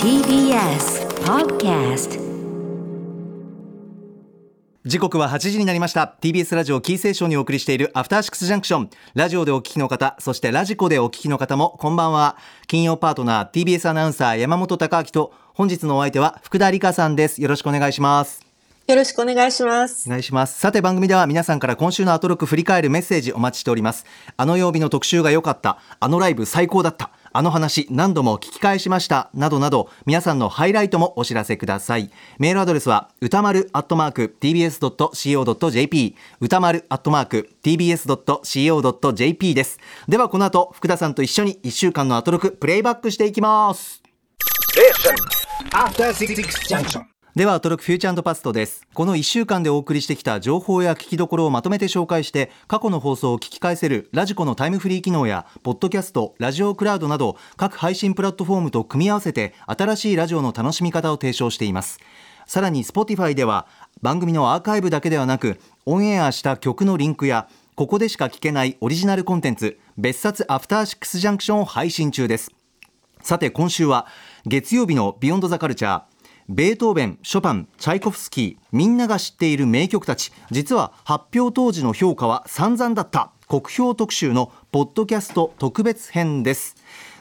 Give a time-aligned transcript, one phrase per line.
[0.00, 2.20] TBS Podcast
[4.84, 6.16] 時刻は8時になりました。
[6.20, 8.90] TBS ラジオキーセーションにお送りしているアフターシックスジャンクション。
[9.14, 12.36] ラジオでお聞きの方そしてラジコでお聞きの方もこんばんは。
[12.68, 17.42] 金曜パートナー TBS アナウンサー山本貴明と本日のお相手は福田理香さんです。
[17.42, 18.43] よろしくお願いします。
[18.86, 20.06] よろしくお願いします。
[20.06, 20.10] お。
[20.10, 20.58] 願いします。
[20.60, 24.04] さて番組では皆さんから今週のアトロク振り返るメッセージお待ちしております。
[24.36, 25.78] あの曜日の特集が良かった。
[26.00, 27.10] あのライブ最高だった。
[27.32, 29.30] あの話何度も聞き返しました。
[29.32, 32.10] などなど皆さんのハイライトもお知らせください。
[32.38, 39.78] メールアドレスは歌丸アットマーク tbs.co.jp 歌丸アットマーク tbs.co.jp です。
[40.08, 44.02] ではこの後福田さんと一緒に1週間のアトロクプレイバックしていきます。
[45.72, 46.36] After Six
[46.68, 47.13] Junction.
[47.34, 48.86] ではトロックフューチャーパストです。
[48.94, 61.98] この1週間でお送りしてきた情報や聞きどころをまとめて紹介して過去の放送を聞き返せるラジコのタイムフリー機能やポッドキャストラジオクラウドなど各配信プラットフォームと組み合わせて新しいラジオの楽しみ方を提唱しています。
[62.46, 63.66] さらに Spotify では
[64.00, 72.52] 番組のアーカイブだけではなくオンエアした曲のリンクやここでしか聞けないオリジナルコンテンツ別冊アフターシックスジャンクションを配信中です。
[73.22, 74.06] さて今週は
[74.46, 76.13] 月曜日のビヨンドザカルチャー
[76.48, 80.30] ベートーベン、ショパン、チャイコフスキーみんなが知っている名曲たち。
[80.50, 83.30] 実は発表当時の評価は散々だった。
[83.48, 86.76] 酷評特集のポッドキャスト特別編です。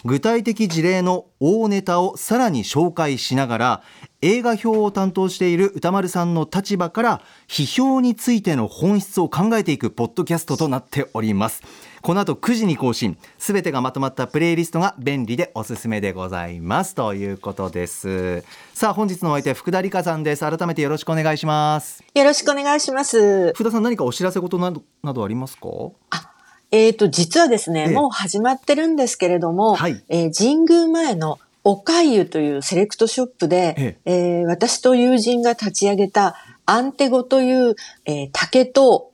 [0.06, 3.84] 具体的事例の大ネタをさらに紹介しながら
[4.22, 11.62] 映画表を担当している歌丸さんの立場から批評についての本質を考えていくポッドキャストとなっております。
[12.02, 13.18] この後9時に更新。
[13.38, 16.96] すべてがまとまったプレイリストが便利でおすすめでございます。
[16.96, 18.44] ということです。
[18.74, 20.42] さあ本日のお相手福田理香さんです。
[20.42, 22.04] 改めてよろしくお願いします。
[22.14, 23.54] よろしくお願いします。
[23.54, 25.70] 福田さん何かお知らせ事などなどありますか？
[26.74, 36.36] えっ、と、実はですね、ええもう始まってるんですけれども、はいえー神宮前のおかゆというセレクトショップで、えー私と友人が立ち上げた
[36.66, 39.12] アンテゴという、えー竹と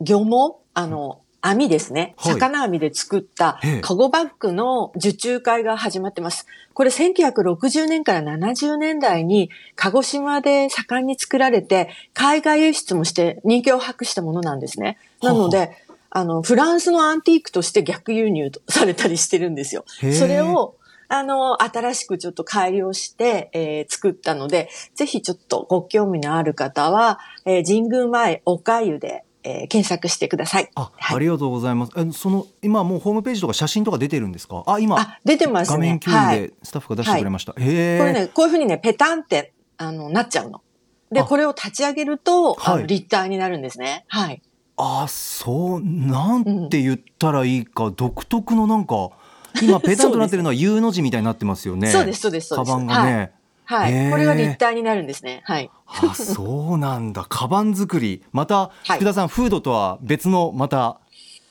[0.00, 2.14] 漁網、あの、網ですね。
[2.16, 6.46] はい魚網で作ったええカゴバッグの受注会が始まってます。
[6.72, 14.98] これ1960年から70年代に鹿児島で盛んに作られて、海外輸出もして人気を博したものなんですね。
[15.20, 15.81] なので、
[16.14, 19.84] あの、フランスのアンティークとして逆輸入されたりしてるんですよ。
[20.18, 20.76] それを、
[21.08, 30.70] あの、新しくちょっと改良して、えー作ったので、ぜひちょっとご興味のある方は、えー神宮前おかゆで、えー検索してください。
[30.74, 34.62] あ、はいありがとうございますえその今もうホームページとか写真とか出てるんですか？
[34.66, 35.74] あ今あ、出てますね。
[35.76, 40.62] 画面共有でスタッフが出してくれました、へえこれね、こういうふうにね、ペタンって、あの、なっちゃうの。
[41.10, 44.04] で、あこれを立ち上げると、あはいの立体になるんですね。
[44.08, 44.40] はい。
[44.76, 49.10] あそうなんて言ったらいいか、独特のなんか
[49.62, 52.70] 今ペタンとなってるのは U の字みたいになってますよねそうです、そうです、そうです。
[52.70, 53.32] カバンがね、
[53.64, 53.92] はい。
[53.92, 54.10] はい。
[54.10, 55.42] これが立体になるんですね。
[55.44, 55.70] はい。
[55.86, 60.98] あそうなんだ カバン作りまたはい福田さん、フードとは別のまた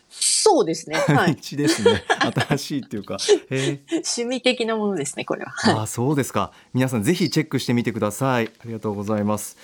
[0.09, 0.97] そうですね。
[0.97, 1.35] はい。
[1.39, 2.03] 道ですね、
[2.47, 3.17] 新しいっていうか
[3.49, 5.51] へえ趣味的なものですね、これは。
[5.51, 9.57] はいあそうですか皆さんぜひチェックしてみてくださいありがとうございます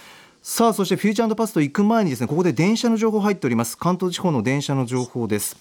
[0.49, 3.77] さあそしてフューチャーパスト行く前にですねここで電車の情報入っております。
[3.77, 5.57] 関東地方の電車の情報です。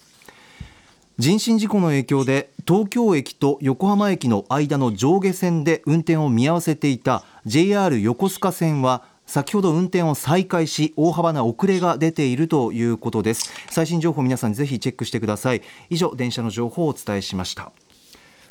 [1.18, 13.52] 人身事故の影響で東京駅と横浜駅の間の上下線で運転を見合わせていた JR 横須賀線は先ほど運転を再開し大幅な遅れが出ているということです。
[13.68, 15.62] 最新情報皆さんぜひチェックしてください。
[15.90, 17.72] 以上電車の情報をお伝えしました。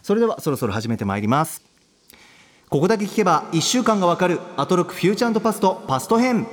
[0.04, 1.75] それではそろそろ始めてまいります。
[2.70, 6.48] ここだけ聞けば1週間がわかるアトロックフューチャーパストパスト編。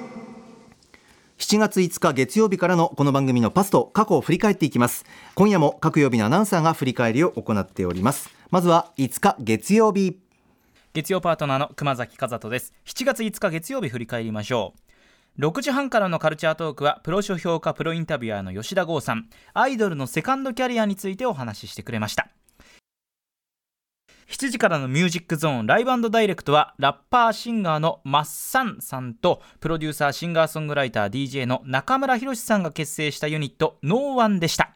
[1.39, 5.07] 7月5日月曜日からのこの番組のパスト過去を振り返っていきます。
[5.35, 8.29] 今夜も各曜日のアナウンサーが振り返りを行っております。
[8.51, 10.21] まずは5日月曜日。
[10.93, 12.75] 月曜パートナーの熊崎和人です。
[12.85, 14.75] 7月5日月曜日振り返りましょ
[15.39, 15.41] う。
[15.41, 19.31] 6時半からのカルチャートークはプロ書評家プロインタビュアーの吉田剛さん。
[19.55, 22.29] アイドルのセカンドキャリアについてお話ししてくれました。
[24.33, 34.75] 7時からのミュージックゾーンライブダイレクトはラッパーシンガーのマッサンさんとプロデューサーシンガーソングライター DJ の中村博さんが結成したユニットノーワンでした。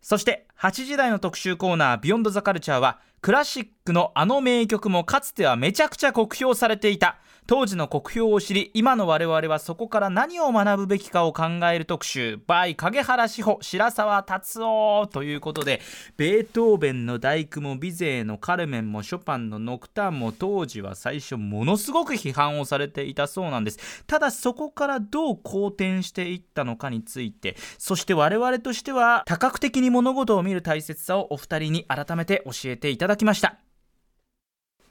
[0.00, 7.18] そして8時台の特集コーナー「ビヨンドザカルチャーはクラシックのあの名曲もかつてはめちゃくちゃ酷評されていた。
[7.48, 15.80] 当時の酷評を知り今の我々はそこから何を学ぶべきかを考える特集 by 影原志保白沢達夫ということで
[16.16, 24.04] ベートーベンの大工もビゼーのカルメンもショパンのノクターンも当時は最初ものすごく批判をされていたそうなんです。
[24.06, 33.58] ただそこからどう好転していったのかについてそして我々としては多角的に物事を見見る大切さをお二人に改めて教えていただきました。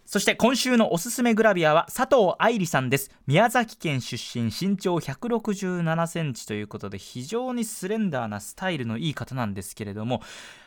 [0.03, 3.11] そして今週のおすすめグラビアは佐藤愛理さんです。
[3.27, 10.21] 宮崎県出身身長167センチということで非常にスレンダーなスタイルのいい方なんですけれども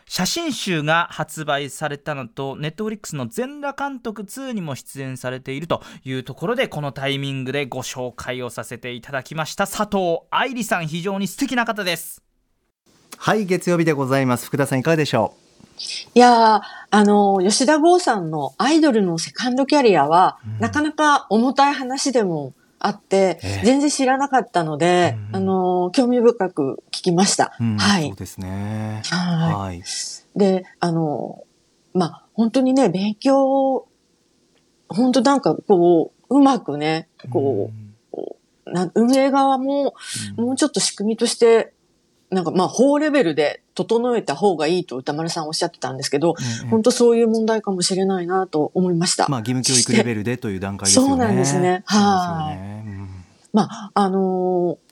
[0.07, 10.87] 写真集が発売されたのとネットフリックスの全裸監督2にも出演されているというところでこのタイミングでご紹介をさせていただきました佐藤愛理さん。
[10.87, 12.23] 非常に素敵な方です。
[13.25, 15.33] はい月曜日でございます福田さんいかがでしょ
[15.79, 15.79] う？
[16.15, 16.61] いやー、
[16.91, 27.57] あの、吉田剛さんのアイドルのセカンドキャリアは、うん、なかなか重たい話でもあって、えー、全然知らなかったので、うん、あの、興味深く聞きました。
[27.59, 28.09] うん、はい。
[28.09, 29.01] そうですね。
[29.07, 29.83] はい。
[30.39, 31.45] で、あの、
[31.95, 33.87] まあ、本当にね、勉強、
[34.91, 39.95] 本当なんかこう、うまくね、こう、な運営側も、
[40.37, 41.74] もうちょっと仕組みとして
[42.35, 49.27] なんかまあ法レベルで整えた方がいいと歌丸さんおっしゃってたんですけど、うんうん、本当そういう問題かもしれないなと思いました。
[49.29, 51.09] まあ義務教育レベルでという段階ですよね。
[51.09, 51.83] そうなんですね。
[51.87, 52.85] はい、ね。
[52.87, 53.09] うん、
[53.53, 54.85] まあ、あのー、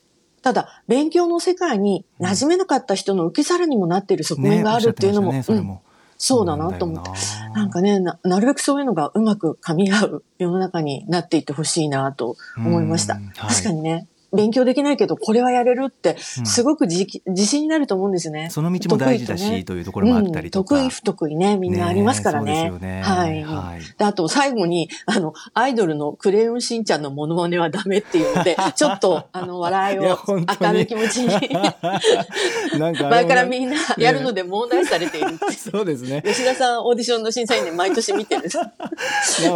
[0.43, 5.83] ただ、勉強の世界に馴染めなかった人の受け皿にもなっている側面があるっていうのも、ねねも。
[6.19, 7.11] そうだなと思って。
[7.55, 13.15] なんかねな、なるべくそういうのがうまく噛み合う世の中になっていってほしいなと思いました。
[13.15, 18.49] はい、確かにね、勉強できないけど、これはやれるって、すごく自,、自信になると思うんですよね。
[18.51, 20.77] その道も大事だし、ね、というところもあったりとか。
[20.77, 22.71] うん、得意不得意ね、みんなありますからね。
[22.71, 23.43] ねねはい。
[23.43, 31.29] はい、あと、最後に、あの、アイドルのクレヨンしんちゃんのモノマネはダメっていうので、 ちょっと、あの、笑いを明るい気持ちに。
[32.79, 36.23] なんか、前からみんなやるので問題されている そうですね。
[36.27, 38.43] 吉田さん、オーディションの審査員で毎年見てる。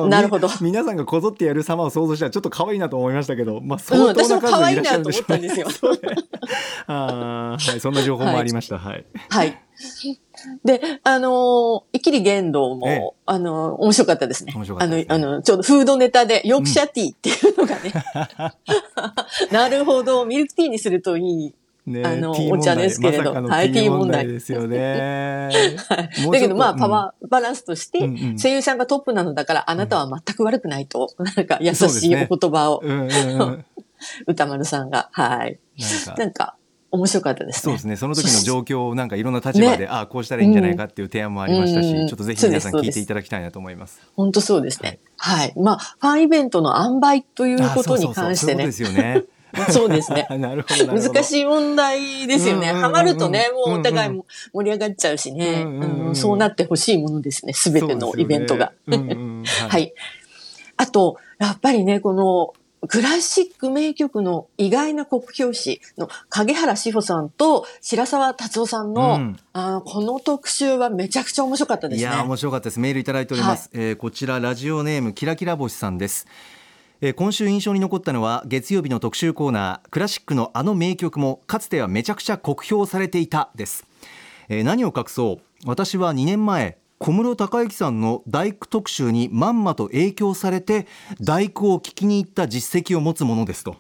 [0.08, 0.49] なるほど。
[0.61, 5.68] 皆さんがこぞってやる様を想像したら、ちょっと可愛いなと思いましたけど、まあ、相当な数愛いなと思ったんですよ。
[6.86, 8.78] あはい、そんな情報もありました。
[8.78, 9.04] はい。
[9.30, 9.58] はい。
[10.64, 14.52] で、あのー、イキリ言動も、ええ、あのー、面白かったですね。
[14.54, 17.92] 面白かった、ね、あの、あの、ちょうどフードネタで、ヨークシャティーっていうのがね、
[19.48, 21.54] うん、なるほど、ミルクティーにするといい
[21.86, 23.32] ね、あの、お茶ですけれど。
[23.32, 25.48] はい、ティー問題ですよね。
[25.88, 26.30] はい。
[26.32, 28.00] だけどまあ、パワーバランスとして、
[28.36, 32.82] 声優さんがトップなのだから、あなたは全く悪くないと、なんか優しいお言葉を、
[34.26, 35.58] 歌丸さんが、はい。
[36.16, 36.56] なんか、
[36.90, 37.60] 面白かったですね。
[37.62, 37.96] そうですね。
[37.96, 44.00] その時の 状況をなんかいろんな立場で、ね、ああ、こうしたらいいんじゃないかっていう提案もありましたし、うん、ちょっとぜひ皆さん聞いていただきたいなと思います。
[44.16, 45.00] 本当そうですね。
[45.16, 45.52] はい。
[45.56, 48.62] まあ、ファンイベントの塩梅ということに関してね。
[48.62, 49.25] そうですよね。
[49.70, 50.26] そうですね。
[50.28, 52.66] 難しい問題ですよね。
[52.72, 55.66] ハマるとね、もうお互いも盛り上がっちゃうしね。
[56.14, 57.52] そうなってほしいものですね。
[57.52, 58.72] すべてのイベントが。
[59.69, 59.94] はい。
[60.76, 62.52] あと、やっぱりね、この、
[62.88, 72.03] クラシック名曲の意外な国評師の影原志保さんと白沢達夫さんの、うん、あこの特集はめちゃくちゃ面白かったですね。
[72.03, 72.81] いや面白かったです。
[72.81, 73.71] メールいただいております。
[73.73, 76.27] はい、えー、こちらラジオネームキラキラ星さんです。
[77.00, 83.85] えー、今週印象に残ったのは月曜日の特集コーナークラシックのあの名曲もかつてはめちゃくちゃ酷評されていたです、
[84.49, 85.41] えー、何を隠そう？
[85.67, 90.87] 私は2年前小室孝之さんの大工特集にまんまと影響されて
[91.20, 93.76] 大工を聞きに行った実績を持つものですと。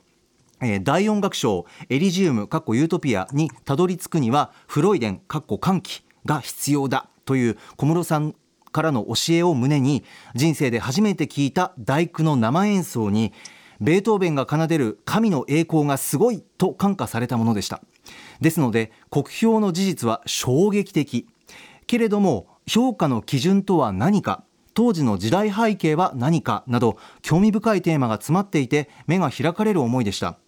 [0.60, 8.34] えー、大音楽賞エリジウムかっこユートピアにたどり着くにはフロイデンかっこ歓喜が必要だという小室さん
[8.72, 10.04] からの教えを胸に
[10.34, 13.32] 人生で初めて聞いた大工の生演奏に
[13.80, 17.82] ベートーベンが奏でる神の栄光がすごいと感化されたものでした。
[18.40, 21.26] ですので国評の事実は衝撃的。
[21.86, 24.44] けれども評価の基準とは何か
[24.74, 30.38] 当時の時代背景は何かなど興味深いテーマが詰まっていて目が開かれる思いでした。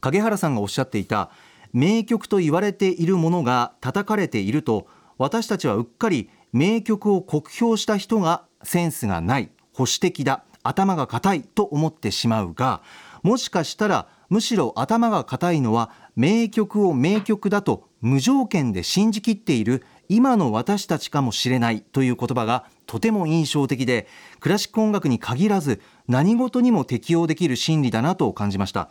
[0.00, 1.30] 影原さんがおっしゃっていた
[1.72, 4.86] 名曲と言われているものが叩かれていると
[5.16, 12.82] 私たちはうっかり名曲を酷評した人がセンスがない保守的だ頭が固いと思ってしまうが
[13.22, 24.06] もしかしたらむしろ頭が固いのは名曲を名曲だと無条件で信じきっている今の私たちかもしれないという言葉がとても印象的で
[24.40, 28.90] クラシック音楽に限らず何事にも適用できる心理だなと感じました。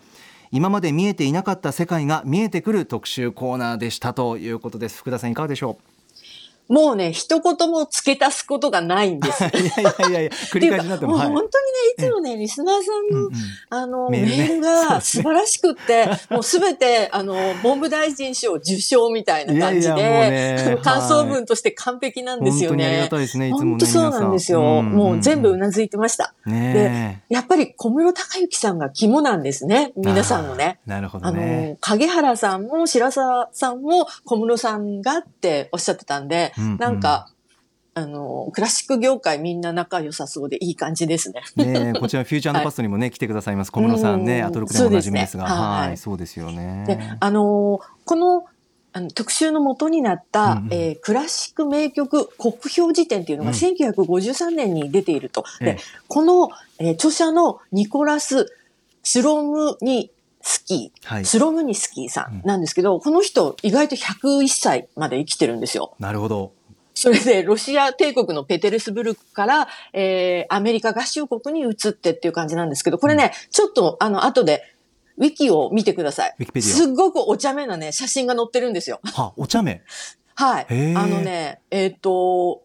[0.50, 4.98] 今まで見えていなかった世界が見えてくる特集コーナーでしたということです。
[4.98, 5.91] 福田さんいかがでしょう？
[6.72, 9.44] もうね、一言も付け足すことがないんです。
[9.44, 11.16] いやいやいやいや、繰り返しになっても。
[11.16, 11.60] はいもう本当
[12.02, 13.32] にね、いつもね、リスナーさんの、うんうん
[13.70, 23.10] あの、メメールねールが素晴らしくって、もうすべて、あの、文部大臣賞受賞みたいな感じいやいやもうで、感想文として完璧なんですよ本当にありがね。
[23.10, 23.70] たいですね、いつもね。
[23.72, 24.62] 本当そうなんですよ。
[24.82, 26.34] もう全部うなずいてました。
[26.46, 29.92] ねやっぱり小室孝之さんが肝なんですね。
[29.98, 30.80] え皆さんのね。
[30.86, 31.72] なるほあどね。
[31.72, 37.30] の、影原さんも白沢さんも小室さんがっておっしゃってたんで、うんうんなんか、
[37.94, 41.42] あの、クラシック業界みんな仲良さそうでいい感じですね。
[41.58, 43.72] ねえこちら フューチャーパストにもね、来てくださいます。
[43.72, 45.48] 小室さんね、うんアトロクでもおなじみですが。
[45.48, 47.44] すねはいはい、そうですよでね。、あのー
[48.06, 48.46] この、
[48.94, 55.44] あの特集の元になった、うんうんえークラシック名曲国評辞典っていうのがうん1953年に出ていると。
[55.60, 56.50] ええで、この、
[56.80, 58.54] えー著者のニコラス・
[59.04, 60.12] スロムニ
[60.44, 61.26] スキー、はい。
[61.26, 65.96] スロムニスキーさんなんですけど、この人意外と101歳まで生きてるんですよ。
[66.00, 66.54] なるほど。
[66.94, 74.76] それで、ロシア帝国のペテルスブルクから、えー、アメリカ合衆国に移ってっていう感じなんですけど、これね、ちょっと、あの、後で、
[75.18, 76.36] ウィキを見てください。
[76.38, 79.00] ウィキペディアすっごくお茶目なね、写真が載ってるんですよ。
[79.04, 79.84] は、お茶目？
[80.36, 80.66] はい。
[80.96, 82.64] あのね、えっ、と、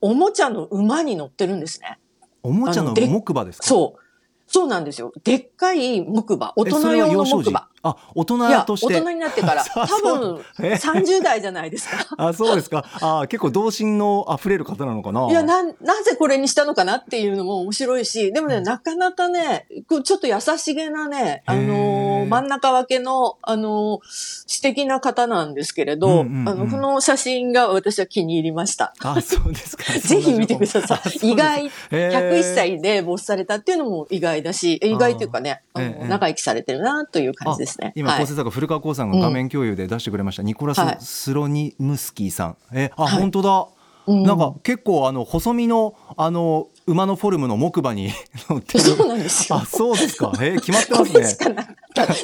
[0.00, 1.98] おもちゃの馬に乗ってるんですね。
[2.42, 3.66] おもちゃの木馬ですか？
[3.66, 4.00] そう。
[4.48, 5.12] そうなんですよ。
[5.24, 6.54] でっかい木馬。
[6.56, 7.68] 大人用の木馬。
[7.82, 8.94] あ、大人として。
[8.94, 12.06] 人になってから、 あ多分、え？30代じゃないですか。
[12.18, 12.84] あ、そうですか。
[13.00, 15.28] あ、結構童心の溢れる方なのかな。
[15.28, 19.66] いや、な、なぜこれにしたのかなっていうのも面白いし、でもね、なかなかね、
[20.04, 28.92] ちょっと優しげなね、あの真ん中分けの、あのー素敵な方なんですけれど、うんうんうんあの、この写真が私は気に入りました。
[29.00, 29.84] あ、そうですか。
[29.98, 31.30] ぜひ見てください。
[31.30, 37.92] 意外、へー101歳で没されたっていうのも意外だし、意外というかね、あの、ええ長生きされてるなという感じですね。
[37.94, 42.56] 今、はい構成作家古川光さんが画面共有で出してくれました、ニコラはいス・スロニムスキーさん。
[42.72, 43.66] え、あ、はい本当だ。
[44.06, 48.10] うんなんか結構あの細身のあの馬のフォルムの木馬に
[48.48, 48.80] 乗ってる。
[48.80, 49.66] そうなんですよあ、。
[49.66, 50.32] そうですか。
[50.40, 51.56] えー決まってこますね。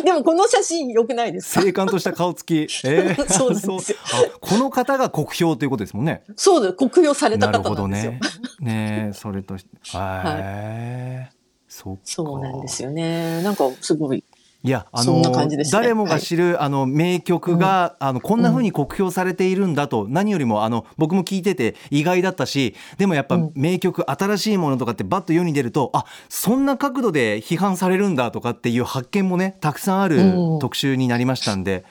[0.02, 1.84] でもこの写真良くないですか？
[1.86, 2.60] とした顔つき。
[2.60, 6.22] えーそうですよあこの方が国評ということですもんね。
[6.36, 6.72] そうです。
[6.72, 8.12] 酷評された方なんですよ。
[8.12, 8.20] ほどね。
[8.60, 11.30] ねえそれとし、 へえ、
[11.68, 11.98] そ。
[12.02, 13.42] そうなんですよね。
[13.42, 14.23] なんかすごい。
[14.64, 15.62] いや、あその、ね。
[15.70, 23.52] 誰もが知る、あの、名曲が、あの、こんな風に酷評されているんだと、何よりも、あの、僕も聞いてて意外だったし、でもやっぱうん。
[23.54, 30.58] 名曲、新しいものとかってバッと世に出ると、あ、そんな角度で批判されるんだとかっていう発見もね、たくさんあるうん。
[30.60, 31.84] 特集になりましたんで、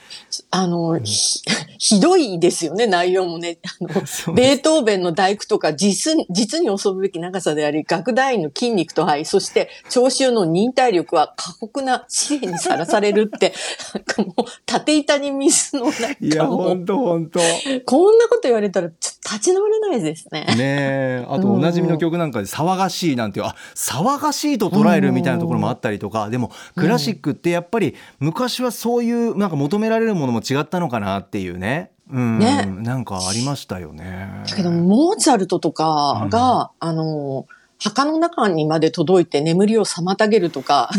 [0.50, 1.42] あの、ひ
[1.78, 3.60] ひどいですよね、内容もね。
[3.64, 13.54] あのベートーベンの大工とか実、実に恐るべき長さであり、楽団員の筋肉と肺、そして聴衆の忍耐力は過酷な試練にさらされるって、
[13.94, 15.86] なんかもう、縦板に水の
[16.20, 17.40] いや、なんかもう、ほんとほんと。
[17.86, 20.46] こんなこと言われたら、ちょっと立ち直れないですね。
[20.46, 31.92] ねえ、あとおなじみの曲なんかで騒がしいなんていう、あ、騒がしいと捉えるみたいなところもあったりとか、でもクラシックってやっぱり昔はそういうなんか求められるものも違ったのかなっていうね。
[32.12, 32.66] うん、ね。
[32.66, 34.44] なんかありましたよね。
[34.48, 37.48] だけど、モーツァルトとかが、あの、
[37.80, 40.90] 墓の中にまで届いて眠りを妨げるとか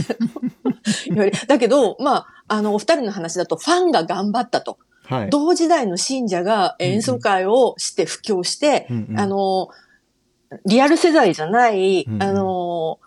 [1.07, 4.79] 言われ、だけど、まあ、あの、お二人の話だとファンが頑張ったと。
[5.05, 5.31] はい。
[5.31, 9.69] 同時代の信者が演奏会をして布教して、うんうんあの、
[10.67, 12.99] リアル世代じゃない、うんうんあの、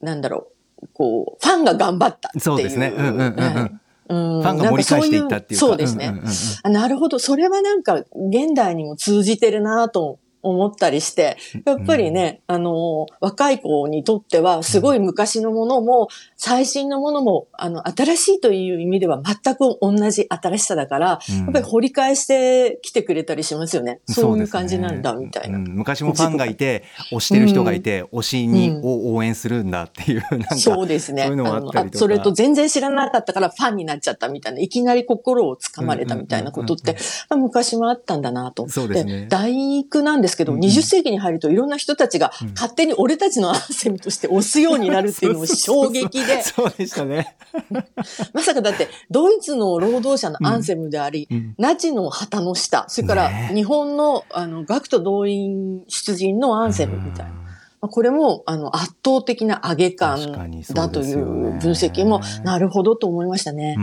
[0.00, 0.48] なんだろ
[0.82, 2.42] う、こう、ファンが頑張ったっていう。
[2.42, 2.92] そうですね。
[2.96, 3.38] うんうんうんうん。
[3.38, 5.66] はいうんファンが盛り返していったっていうか。
[5.66, 6.10] そうですね。
[6.10, 6.30] んんうんうん
[6.62, 7.18] あなるほど。
[7.18, 21.36] それはなんか、現代にも通じてるなと思ったりして、やっぱりね、あの、若い子にとっては、すごい昔のものも、最新のものも、あの、新しいという意味では全く同じ新しさだから、うん。
[21.38, 24.00] やっぱり掘り返してきてくれたりしますよね。
[24.06, 25.58] そういう感じなんだ、みたいな。
[25.58, 25.64] うん。
[25.64, 30.56] 昔もファンがいて、推してる人がいて、推しに、を応援するんだっていう、なんか。
[30.56, 31.22] そうですね。
[31.22, 36.88] そういうのもあったそれと全然知らなかったからファンになっちゃったみたいな、いきなり心をつかまれたみたいなことっうん。
[36.88, 36.94] うん。
[36.94, 38.68] て、まあ昔もあったんだなと。
[38.68, 39.26] そうですね。
[39.28, 40.68] 大工なんですけど、うんうん。
[40.68, 42.48] 20世紀に入るといろんな人たちがうん。
[42.50, 47.36] 勝手に俺たちのアンセムとして押すようになるっていうのも 衝撃で、 そうでしたね。
[48.32, 51.54] まさかだってドイツの労働者のアンセムであり、うん。
[51.58, 53.52] ナチの旗の下、それからね。
[53.54, 57.32] 日本のあの学徒動員出陣のアンセムみたいな。
[57.80, 60.32] まあこれも、あの、圧倒的な上げ感
[60.74, 61.24] だという
[61.60, 63.76] 分析も、なるほどと思いましたね。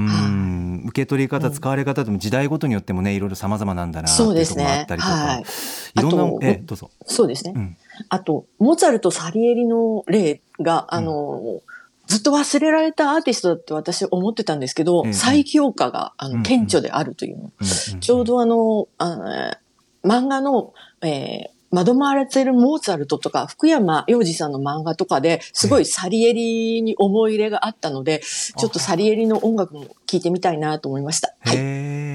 [0.83, 5.13] 受け取り方、使われ方でも時代ごとによってもね、いろいろ様々なんだなっていそうところもあったりとか。
[5.13, 5.41] はい。
[5.41, 6.01] い。
[6.01, 6.89] ろんなえ、どうぞ。
[7.05, 7.53] そうですね。
[7.55, 7.77] うん。
[8.09, 11.61] あと、モーツァルト・サリエリの例が、あの、
[12.07, 17.51] ずっと忘れられたアーティストだって私思ってたんですけど、ええ再評価が、あの、顕著であるという
[17.99, 19.57] ちょうどあの、あのえー
[20.03, 31.33] 漫画の、えー惑われてるモーツァルトとか、福山洋二さんの漫画とかですごいサリエリに思い入れがあったので、ちょっとサリエリの音楽も聴いてみたいなと思いました。
[31.39, 31.57] はい。
[31.57, 31.59] へ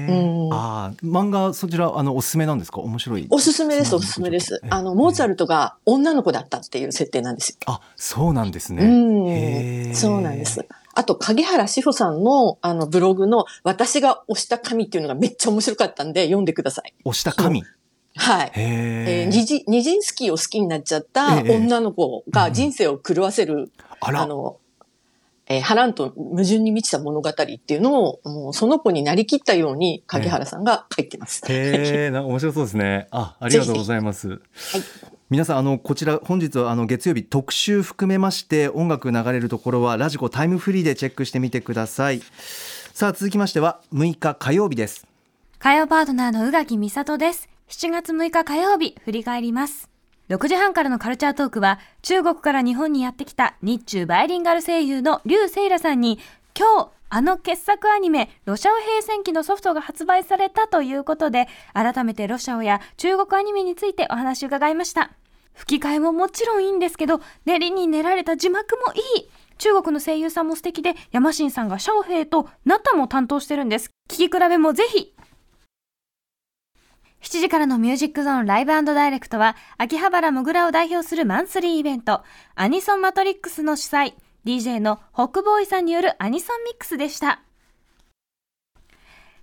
[0.09, 0.49] え。
[0.51, 2.79] ああ、漫画そちらあのおすすめなんですか？
[2.79, 3.27] 面白い。
[3.29, 4.61] おすすめです、おすすめです。
[4.69, 7.57] あの、モーツァルトが女の子だったっていう設定なんですよ。
[7.65, 8.85] あ、そうなんですね。
[8.85, 9.95] うん。
[9.95, 10.65] そうなんです。
[10.95, 16.93] あと、影原志保さんの、あの、ブログの、私が押した神っていうのがめっちゃ面白かったんで、読んでください。
[17.05, 17.63] 押した神？
[18.19, 18.51] はい。
[18.55, 23.71] えー、ニジニジンスキーを好きになっちゃった女の子が人生を狂わせる、
[24.01, 24.57] ああの、
[25.47, 31.41] えー、波乱と矛盾に満ちた物語っていうのを、もうその子になりきったように、影原さんが書いてます。
[31.49, 33.07] へえ、なんか面白そうですね。
[33.11, 34.27] あ、ありがとうございます。
[34.29, 34.39] はい。
[35.29, 42.21] 皆さん、あの、こちら、本日は、あの、月曜日特集含めまして、音楽流れるところは、ラジコタイムフリーでチェックしてみてください。
[42.93, 45.07] さあ、続きましては、6日火曜日です。
[45.57, 47.49] 火曜パートナーの宇垣美里です。
[47.69, 49.91] 7月6日火曜日、振り返ります。
[50.29, 56.17] 6時半からのカルチャートークは、中国から日本にやってきた日中バイリンガル声優の劉セイラさんに、
[56.57, 65.11] 今日、あの傑作アニメ、ロシアオ平戦記のソフトが発売されたということで、改めてロシアオや中国アニメについてお話を伺いました。
[65.53, 69.29] 吹き替えももちろんいいんですけど、練りに練られた字幕もいい。
[69.59, 73.91] 中国の声優さんも素敵で、山新さんがシャオヘイとナタも担当してるんです。
[74.09, 75.13] 聞き比べもぜひ
[77.21, 82.23] 7時からのミュージックゾーンライブダイレクトは、秋葉原もぐらを代表するマンスリーイベント、
[82.55, 84.13] アニソンマトリックスの主催、
[84.45, 87.41] DJ のホックボーイさんによるアニソンミックスでした。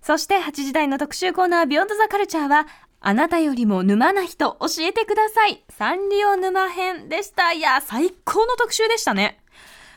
[0.00, 2.66] そして8時台の特集コーナービヨンドザカルチャーは、
[3.00, 5.62] あなたよりも沼な人教えてください。
[5.68, 7.52] サンリオ沼編でした。
[7.52, 9.38] いや、最高の特集でしたね。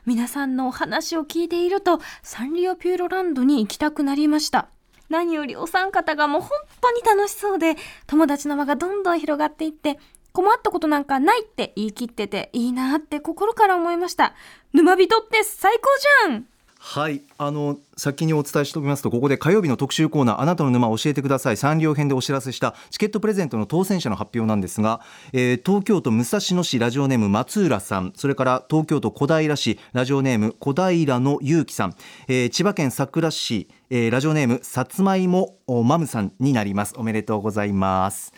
[0.06, 4.68] 皆さんのお話を聞いていると、サンリオピューロランドに行きたくなりました。
[5.10, 6.52] 何よりお三方がもう本
[6.82, 7.76] 当に楽しそうで、
[8.08, 10.00] 友達の輪がどんどん広がっていって、
[10.32, 14.36] 困ったことなんかないって言い切ってていいなって心から思いました。
[14.74, 15.90] 沼人って最高
[16.28, 16.46] じゃん
[16.82, 17.24] はい。
[17.38, 21.58] あの先にお伝えしておきますとここで火曜日の特集コーナーあなたの沼教えてください。
[21.58, 25.02] サンリオ編でお知らせしたチケットプレゼントの当選者の発表なんですが、
[25.34, 28.14] えー、東京都武蔵野市ラジオネーム松浦さん。
[28.16, 31.96] それから東京都小平市ラジオネーム小平のゆうきさん、
[32.30, 36.94] えー、千葉県佐倉市、えー、ラジオネームさつまいもマムさんになります。
[36.98, 38.34] おめでとうございます。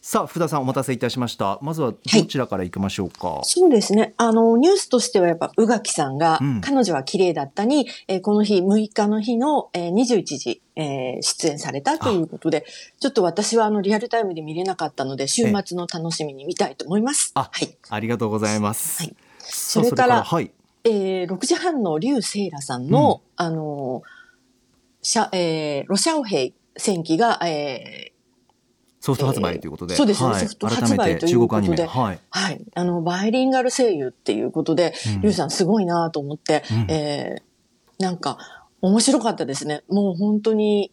[0.00, 1.58] さあ福田さんお待たせいたしました。
[1.62, 4.14] まずはどちらから行きましょうか、はい、そうですね。
[4.16, 12.64] あのニュースとしてはやっぱ宇垣さんが、うん、彼女は綺麗だったに、えー、この日6日の日の、えー、21時、えー、出演されたということで
[13.00, 17.32] ちょっと私はあのリアルタイムで見れなかったので週末の楽しみに見たいと思います。
[17.34, 20.50] あ、はい、ありがとうございます、はい、それからはい。
[20.84, 24.02] えー、6時半の劉セイラさんの、うん、あの
[25.02, 28.15] シャ、えー、ロシアオヘイ戦記が、えー
[29.06, 29.94] ソフト発売ということで。
[29.94, 31.86] そうですね、はい、ソフト発売ということで。
[31.86, 32.18] はい。
[32.28, 32.60] はい。
[32.74, 38.38] あの、バイリンガル声優っていうことで、リュウさんすごいなと思って、うん、えー、なんか、
[38.82, 39.82] 面白かったですね。
[39.88, 40.90] もう本当に、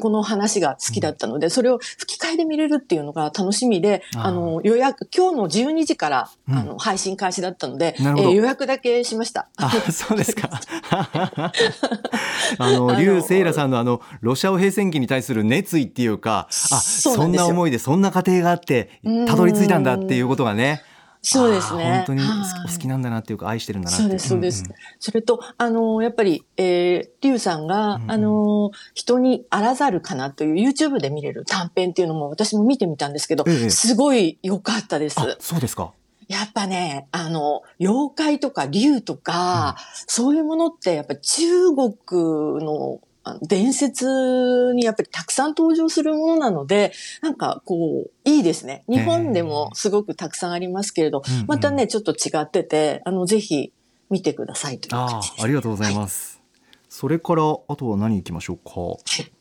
[0.00, 9.48] この話が好きだったので、うん、それを吹き替えで見れるっていうのが楽しみで、あの、予約、今日の12時から、うん、あの、配信開始だったので、えー、予約だけしました。
[9.56, 10.48] あ、そうですか。
[12.58, 20.82] あの、リュウ・セイラさんのあの、ロシアオ平戦記に対する熱意っていうか、あ、そんな思いで、そんな過程があって、たどり着いたんだっていうことがね。
[21.24, 22.04] そうですね。
[22.04, 24.64] 本当にお好きなんだなっていうか、愛してるんだなってそうです、そうです。
[24.64, 35.20] うんうん、それと、あの、やっぱり、えー、リュウさんが、うんうん、あの、人にあらざるかなという YouTube で見れる短編っていうのも私も見てみたんですけど、ええ、すごい良かったです。
[35.38, 35.92] そうですか。
[36.26, 43.00] やっぱね、あの、妖怪とか竜とか、うん、そういうものって、やっぱ中国の
[43.42, 48.84] 伝説にやっぱりたくさん登場するものなので、なんかこう、いいですね。
[48.88, 53.72] 日本でもすごくたくさんありますけれど、またね、ちょっと違ってて、あの、ぜひ
[54.10, 55.44] 見てくださいという感じです、あ。
[55.44, 56.38] ありがとうございます。
[56.38, 58.72] はい、それから、あとは何行きましょうか？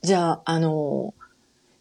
[0.02, 1.14] じゃあ、あの、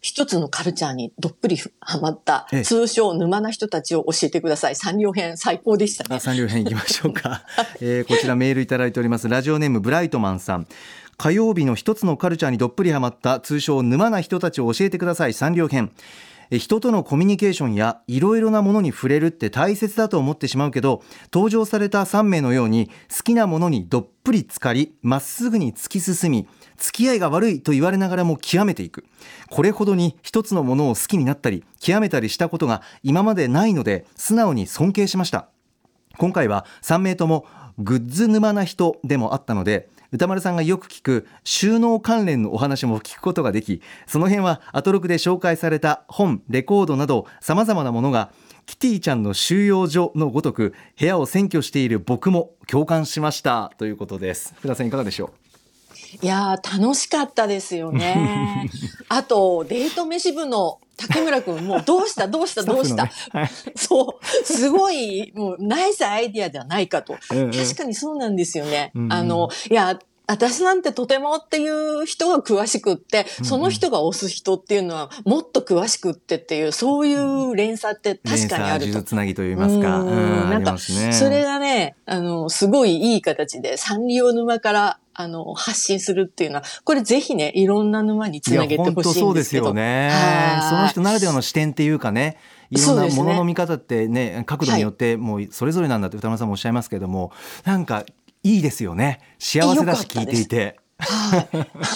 [0.01, 4.75] 一つのカルチャーにどっぷりハマった、通称沼な人たちを教えてください。
[4.75, 6.19] 三両編最高でしたね。
[6.19, 7.45] 三両編行きましょうか。
[7.79, 9.29] えー、こちらメールいただいております。
[9.29, 10.67] ラジオネームブライトマンさん。
[11.21, 15.91] 火曜日の一つのカルチャーにどっぷりハマった通称沼な人たちを教えてください三両編。
[16.49, 29.05] 人とのコミュニケーションやいろいろなものに触れるって大切だと思ってしまうけど登場された3名のように好きなものにどっぷり浸かりまっすぐに突き進み付き合いが悪いと言われながらも極めていく。
[29.51, 35.49] これほどに一つのものを好きになったり極めたりしたことが今までないので素直に尊敬しました。
[36.17, 37.45] 今回は3名とも
[37.77, 48.31] グッズ沼な人でもあったので歌丸さんがよく聞く収納関連のお話も聞くことができその辺はアトロクで紹介された本レコードなどさまざまなものが
[48.65, 53.71] キティちゃんの収容所のごとく部屋を占拠している僕も共感しました。
[53.77, 54.53] ということです。
[54.57, 55.40] 福田さんいかがでしょう？
[56.21, 58.69] いやー、楽しかったですよね。
[59.07, 62.27] あと、デート飯部の竹村くんも、どうした？
[62.27, 62.61] どうした？
[62.61, 63.49] うどうした、ねはい。
[63.75, 67.17] そう、すごい、もう、ナイスアイディアじゃないかと。
[67.31, 67.51] うんうん。
[67.51, 68.91] 確かにそうなんですよね。
[68.93, 69.13] うんうん。
[69.13, 69.97] あの、いや、
[70.31, 79.05] 私なんてとてもっていう人が詳しくって、その人が押す人っていうのはもっと詳しくってっていう、そういう連鎖って確かにあると連鎖。
[79.05, 79.99] つなぎと言いますか。
[79.99, 80.49] うん。
[80.49, 90.09] なんか、それがね、あの、すごいいい形で、サンリオ沼から、あの、発信するっていうのは、これぜひね、いろんな沼につなげてほしいんですけそうですよね。
[90.11, 90.69] はい。
[90.69, 92.37] その人ならではの視点っていうかね
[92.69, 97.31] いろんなものの見方ってね角度によってもうそれぞれなんだって歌丸さんもおっしゃいますけども
[97.65, 98.05] なんか
[98.43, 99.19] いいですよね。
[99.39, 100.79] 幸せだし聞いていて。
[100.99, 101.47] はい。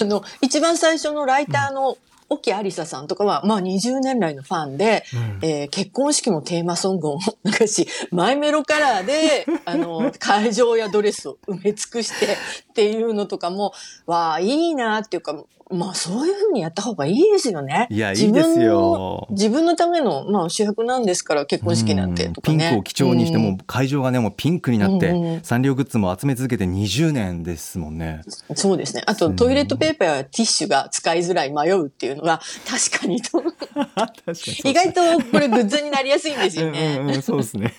[0.02, 1.96] あの、一番最初のライターの、
[2.28, 5.04] 沖有沙さんとかは、まあ20年来のファンで、
[5.42, 13.72] えー結婚式もテーマソングを流し、マイメロカラーで、 あの、会場やドレスを埋め尽くしてっていうのとかも、
[14.06, 15.34] わあ、いいなっていうか、
[15.70, 17.88] まあそういうふうにやった方がいいですよね。
[17.90, 22.54] いやいいですよ自分のための、まあ主役なんですから、結婚式なんてとかね。
[22.54, 28.22] うんピンクを基調にしても会場がねもうピンクになって、うんうんサンリオグッズも集め続けて20年ですもんね。
[28.54, 29.02] そうですね。
[29.06, 34.32] あと、トイレットペーパーやティッシュが使いづらい迷うっていうのが、 確かにと、確か
[34.64, 35.00] に意外と
[35.30, 36.96] これグッズになりやすいんですよね。
[36.98, 37.74] うんうんうんそうですね。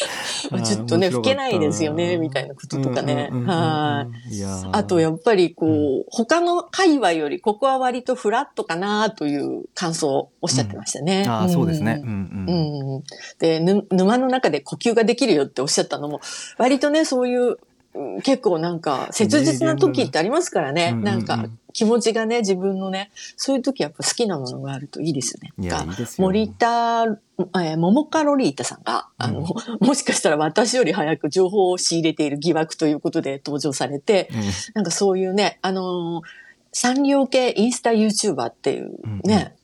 [0.50, 3.28] まあちょっとね、吹けないですよね、みたいなこととかね。
[3.30, 4.44] うんうんうんうんはい。
[4.72, 11.24] あと、やっぱりこう、他の界隈より、ここは割とフラットかなという感想をおっしゃってましたね。
[11.28, 12.00] あーそうですね。
[12.02, 13.02] ううんんうんうん。
[13.38, 16.20] で、ぬ沼の中で呼吸ができるよっておっしゃったのも、
[16.58, 17.56] 割とね、そういう、うん
[18.22, 20.90] 結構なんか、切実な時ってありますからね。
[20.92, 21.04] うんうんうん。
[21.04, 25.52] なんか、気持ちがね、自分のね、そういう時やっぱ好きなものがあるといいですよね。
[25.58, 26.26] いやいいですよ。
[26.26, 29.46] 森田、えー、桃カロリータさんが、あの、
[29.80, 34.40] もしかしたら私より早く情報を仕入れている疑惑ということで登場されて、うん
[34.74, 36.46] なんかそういうね、あのー
[36.78, 39.56] サンリオ系インスタ YouTuber っていうね、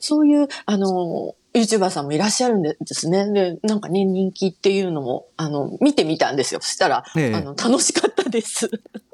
[0.00, 3.30] そういう、あのー YouTuber さんもいらっしゃるんですね。
[3.32, 6.60] で、なんかね、人気っていうのも、あの、見てみたんですよ。
[6.60, 8.70] そしたら、ええあの、楽しかったです。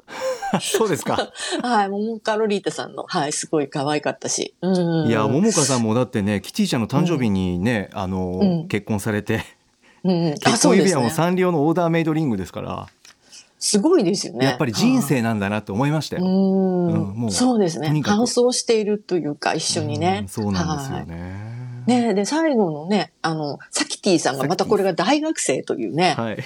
[0.61, 1.31] そうですか。
[1.63, 4.53] はい、モモカロリータさんの、はい、すごい可愛かったし。
[4.61, 5.07] うん。
[5.07, 9.43] いや、ももかさんもだってね、キティちゃんの誕生日にね、あの、うん結婚されて、
[10.03, 11.09] うん、あ、結婚指輪も。
[11.09, 12.87] サンリオのオーダーメイドリングですから、
[13.65, 14.45] すごいですよね。
[14.45, 16.25] やっぱり人生なんだなって思いましたよ。
[16.25, 17.87] うんうんもうそうですね。
[18.03, 20.19] 乾燥しているというか、一緒にね。
[20.23, 21.42] うんそうなんですよはいね。
[21.87, 22.13] ね。
[22.13, 26.37] で、最後のね、あの、サキティさんがまたこれが大学生というね、はい。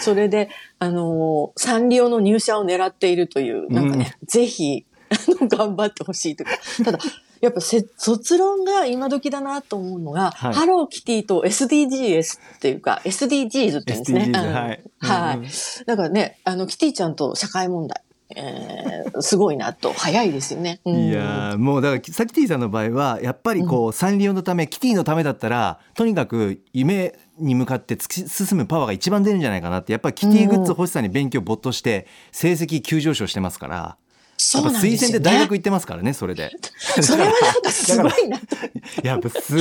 [0.00, 6.98] それで、あの、サンリオの入社を狙っているという、なんかね、ぜひ、あの、頑張ってほしいというか、ただ、
[7.40, 10.54] やっぱせ卒論が今時だなと思うのが、はい。
[10.54, 14.30] ハローキティと SDGs っていうか、SDGs って言うんですね。
[14.32, 14.82] はい。
[14.98, 15.38] はい。
[15.38, 15.50] うんうん。
[15.86, 18.00] だからね、あの、キティちゃんと社会問題、
[18.36, 20.80] えー、すごいなと、早いですよね。
[20.86, 33.96] うんいやーもうだからさキティさんの場合はやっぱりこう、サンリオのためキティのためだったらとにかく夢に向かって突き進むパワーが一番出るんじゃないかなってやっぱりキティグッズ欲しさに勉強没頭して成績急上昇してますから
[34.36, 35.12] そうやっぱ推なんですよね。
[35.12, 36.50] 薦で大学行ってますからねそれで。
[37.00, 38.46] それはなんかすごいなと。
[39.02, 39.54] やっぱす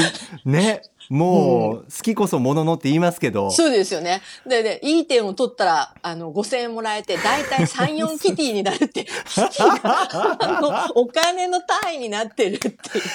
[0.45, 0.81] ね
[1.11, 4.21] もう好きこそもののって言いますけど、そうですよね。
[4.47, 10.07] で、で、いい点を取ったら、あの、5000円もらえて、だいたい3、4キティになるって、キティが、
[10.39, 12.67] あの、お金の単位になってるって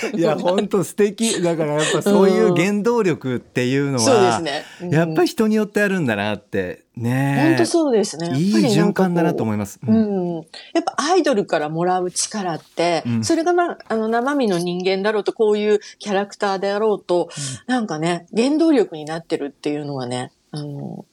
[0.09, 0.19] いう。
[0.19, 4.65] いや本当素敵だからやっぱそういう原動力っていうのは、そうですね。
[4.83, 8.39] うんやっぱり人によってあるんだなってね本当そうですね。
[8.39, 9.79] いい循環だなと思います。
[9.87, 10.43] ううんん。
[10.73, 17.29] やっぱアイドルからもらう力って、うんそれがまあ、あの、生身の人間だろうと、こういうキャラクターであろうと、
[17.67, 21.05] なんかね、原動力になってるっていうのはね、あの、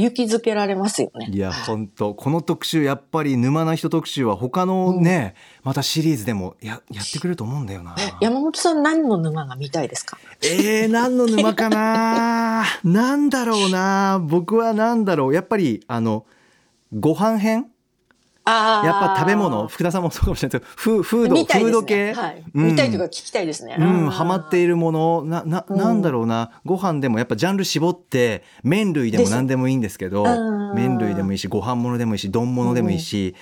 [0.00, 1.28] 勇気づけられますよね。
[1.30, 7.94] いや本当この特集やっぱり沼な人特集は他のね、またシリーズでもややってくれると思うんだよな。
[7.98, 10.18] え山本さん何の沼が見たいですか？
[10.42, 12.64] えー、何の沼かな？
[12.84, 14.20] なんだろうな？
[14.22, 15.34] 僕はなんだろう？
[15.34, 16.24] やっぱりあの
[16.92, 17.66] ご飯編？
[18.44, 18.86] ああ。
[18.86, 22.44] やっぱ食べ物福田さんもそうかもしれないですけどフーフード、ねフード系、はい。
[22.54, 23.76] うん見たいとか聞きたいですね。
[23.78, 24.70] うん、ハマっている。
[24.70, 33.34] るものななうんなんだろうな、ご飯でもやっぱジャンル絞って麺類でも何でもいいんですけどうん麺類でもいいしご飯物でもいいし丼物でもいいし、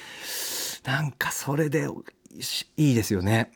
[0.87, 1.87] なんかそれで
[2.41, 3.53] しいいですよね、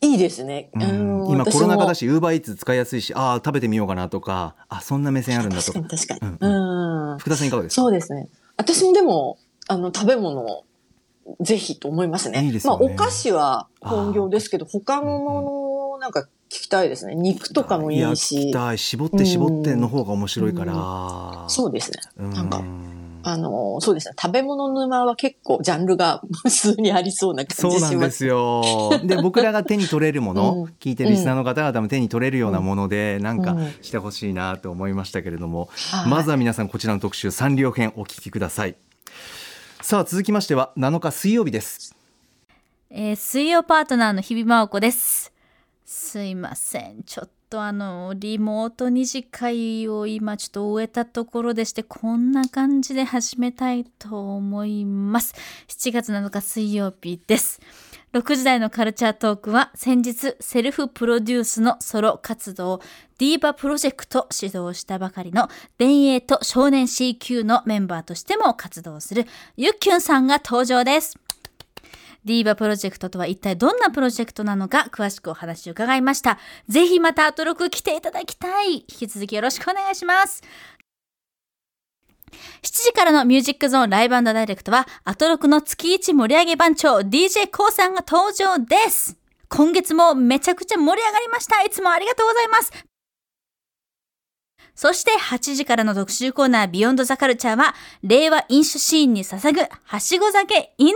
[0.00, 0.70] いいですね。
[0.74, 1.98] うんうん今コロナ禍だし。
[1.98, 6.32] しウーバーイーツ使いやすいしああ食べてみようかなとかあそんな目線あるんだとか確かに確かに。
[6.40, 7.18] ううん。
[7.18, 7.82] 福田さんいかがですか？
[7.82, 8.28] そうですね。
[8.56, 10.64] 私もでも、あの、食べ物を
[11.40, 12.44] ぜひと思いますね。
[12.44, 17.14] いいですよねまあ、お菓子は本業ですけど、他のものをなんか聞きたいですね。
[17.14, 21.44] 肉とかもいいしい絞って絞っての方が面白いから。
[21.48, 21.98] そうですね。
[22.18, 22.62] うんなんか、
[23.22, 24.14] あの、そうですね。
[24.20, 27.90] 食べ物沼は結構ジャンルが 普通にありそうな感そうじしま。
[27.90, 28.62] なんですすよ。
[29.04, 38.76] で、僕らが手に取れるもの、 うん聞いてるリスナーの方々も手に取れるようなもので、なんかうんしてほしいなと思いましたけれども、はいまずは皆さんこちらの特集、サンリオ編お聞きください。
[39.80, 41.94] さあ、続きましては7日水曜日です。
[42.90, 45.32] えー水曜パートナーの日々真央子です。
[45.84, 47.04] すいません。
[47.04, 55.34] ちょっとあの、リモート二次会を今ちょっと終えたところでして、こんな感じで始めたいと思います。
[55.68, 57.60] 7月7日水曜日です。
[58.12, 62.80] 6時台のカルチャートークは先日セルフプロデュースのソロ活動
[63.18, 71.18] ディーバプロジェクト指導したばかりの電影と少年 CQ のメンバーとしても活動するゆっきゅんさんが登場です。
[72.24, 76.38] ディーバプロジェクトとは一体どんなプロジェクトなのか詳しくお話を伺いました。
[76.68, 78.80] ぜひまたアトロク来ていただきたい。
[78.80, 80.42] 引き続きよろしくお願いします。
[82.62, 89.16] 7時からのミュージックゾーンライブダイレクトは、アトロクの月1盛り上げ番長 d j k o さんが登場です。
[89.48, 91.62] 今月もめちゃくちゃ盛り上がりました。
[91.62, 92.72] いつもありがとうございます。
[94.74, 100.94] そして8時からの特集コーナービヨンドザカルチャーは、令和飲酒シーンに捧ぐ、はしご酒 in the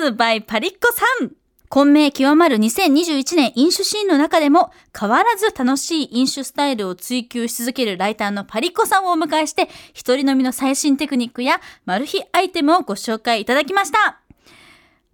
[0.00, 1.39] house by パリッコさん。
[1.70, 14.20] 混迷極まる2021年飲酒シーンの中でも変わらず楽しい飲酒スタイルを追求し続けるライターのパリッコさんをお迎えして一人飲みの最新テクニックやマル秘アイテムをご紹介いただきました。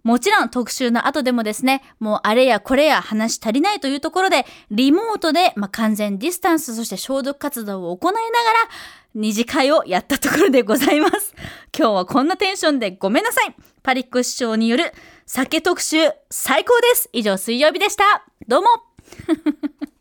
[0.01, 8.29] もちろん特集の後でもですね、もうあれやこれや話足りないというところで、リモートで、まあ、完全ディスタンス、そして消毒活動を行いながら、
[9.15, 11.35] 二次会をやったところでございます。
[11.77, 13.55] 今日はこんなテンションでごめんなさい。
[13.87, 14.91] パリッコ師匠による
[15.25, 15.95] 酒特集
[16.29, 17.09] 最高です。
[17.13, 18.03] 以上水曜日でした。
[18.45, 18.67] どうも。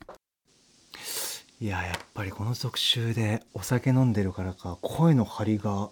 [1.62, 5.90] いや、やっぱりこの特集でお酒飲んでるからか、声の張りが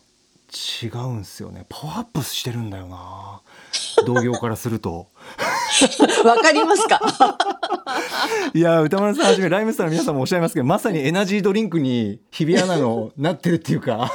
[0.83, 1.67] 違うんすよね。
[1.69, 3.43] パワーアップしてるんだよな。
[4.05, 5.07] 同業からすると。
[6.27, 7.01] わかりますか？
[8.55, 14.11] いや歌丸さんはじめライムスターの皆さんもおっしゃいますけどまさにエナジードリンクに日比アナのなってるっていうか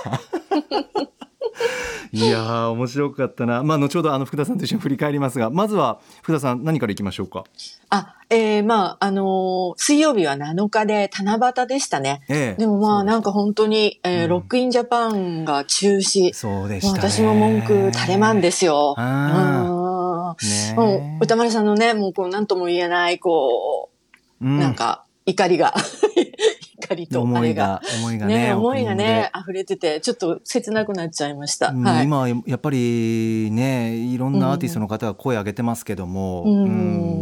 [2.11, 3.61] いやー面白かったな。
[3.63, 7.43] まあ後ほどあの福田さんと一緒に振り返りますがまずは福田さん何からいきましょうか？
[7.91, 12.21] あ、えー、まあ、あのー水曜日は7日で七夕でしたね。
[12.29, 12.59] ええ。
[12.59, 14.29] でもまあなんか本当に、えーうん。
[14.29, 16.33] ロックインジャパンが中止。
[16.33, 16.99] そうでしたね。
[16.99, 18.95] 私も文句垂れまんですよ。
[18.97, 20.35] あ
[20.77, 21.19] うん。
[21.19, 23.89] 歌丸さんのね、もうこう何とも言えない、こ
[24.41, 24.59] う、うん。
[24.59, 25.73] なんか怒りが、
[26.81, 27.67] 怒りとあ思いれが。
[27.67, 27.81] が。
[27.99, 31.69] 思いがねね、思いがね溢れてて、ちょっと切なくなっちゃいました。
[31.69, 32.05] うんはい。
[32.05, 36.63] 今やっぱりねいろんなアーティストの方が声を上げてますけども、うん。
[36.63, 36.65] う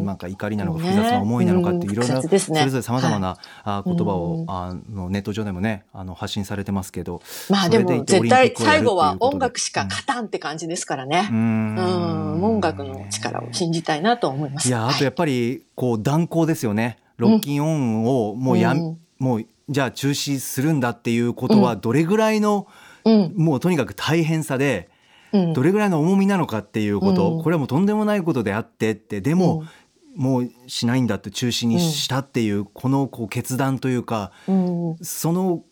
[0.04, 0.89] んなんか怒りなのかね。
[0.89, 2.39] 複雑な思いなのかっていろいろね。
[2.39, 4.46] それぞれさまざまなあ言葉をうん。
[4.50, 11.28] あのネット上でもねあの発信されてますけどまあでも絶対最後は音楽しか勝たんって感じですからね。
[11.30, 11.76] ううん。
[11.76, 14.70] ん、音楽の力を信じたいなと思います。
[14.70, 18.97] いやあとやっぱりこう断行ですよねロッキンオンをもうや、うん。
[19.19, 22.67] もうじゃあ中止するんだっていうことはどれぐらいの、
[23.03, 24.89] うん、もうとにかく大変さで
[25.34, 27.43] うん、どれぐらいの重みなのかっていうこと、うん。
[27.43, 29.65] これはもうとんでもないことであってってでも、
[30.15, 35.63] もうしないんだって中止にしたっていう、このこう決断というかうん、その、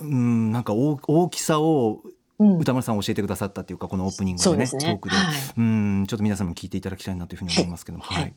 [0.00, 2.02] うん、なんか大大きさを
[2.38, 4.66] うん、歌丸さん教えてくださったっていうかこのオープニングでね。
[4.66, 5.36] トークで、はい。
[5.58, 8.04] うんちょっと皆さんも聞いていただきたいなというふうに思いますけども。
[8.04, 8.22] はい。
[8.22, 8.34] はい。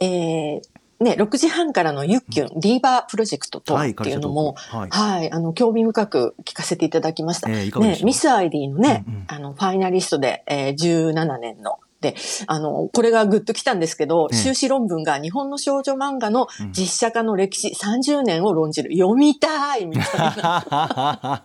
[0.00, 4.90] えーね、6時半からのユッキュン、リーバープロジェクトとっていうのも、はい。
[4.90, 7.48] はい、あの、興味深く聞かせていただきました。
[7.50, 9.24] えねミス ID のね、うんうん。
[9.28, 11.87] あの、ファイナリストで、えー17年の、で、
[12.46, 14.38] あの、これがグッときたんですけど、ええ。
[14.38, 16.72] 修士論文が日本の少女漫画のうん。
[16.72, 18.90] 実写化の歴史30年を論じる。
[18.96, 20.64] 読みたいみたいな。
[20.70, 21.42] あ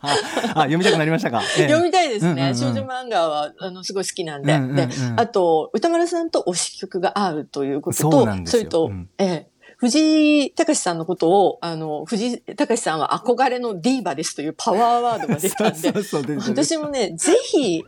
[0.55, 1.67] 読みたくなりましたか、ええ。
[1.67, 2.53] 読みたいですね。
[2.55, 4.59] 少女漫画は、あの、すごい好きなんで。
[4.87, 9.09] で、あと、歌丸さんと推し曲が合うということとそれと、うん。
[9.17, 9.47] ええ、
[9.83, 15.91] 藤井隆さんのことを、あの、藤井隆さんは憧れのディーバですというパワーワードが出たんで
[16.47, 17.83] 私もね、ぜひ、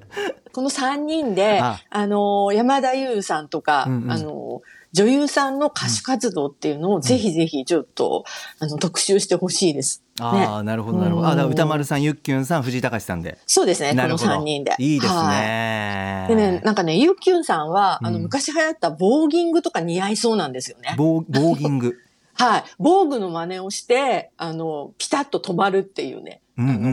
[0.51, 2.05] この3人で、 ああ。
[2.05, 4.11] の、山田優さんとか、うんうん。
[4.11, 4.61] あの、
[4.95, 8.23] 女優さんの歌手活動っていうのをぜひぜひちょっと、
[8.59, 10.01] あの、特集してほしいです。
[10.21, 11.27] ああ、なるほどなるほど。
[11.27, 13.37] あ歌丸さんゆっきゅんさん藤井隆さんで。
[13.45, 14.31] そうですね、このなるほど。
[14.31, 14.73] 3人で。
[14.79, 15.37] いいですはい。
[15.41, 18.23] ね、でね、なんかね、ゆうきゅんさんは、あの、うん。
[18.23, 20.95] 昔流行ったボーギングとか似合いそうなんですよね。
[20.97, 21.97] ボーボーギング。
[22.35, 22.63] はい。
[22.79, 26.41] 防具の真似をして、あの、ピタッと止まるっていうね、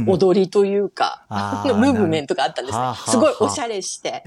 [0.09, 2.85] 踊りというか、 ムーブメントがあったんですね。
[3.07, 4.23] すごいおしゃれして、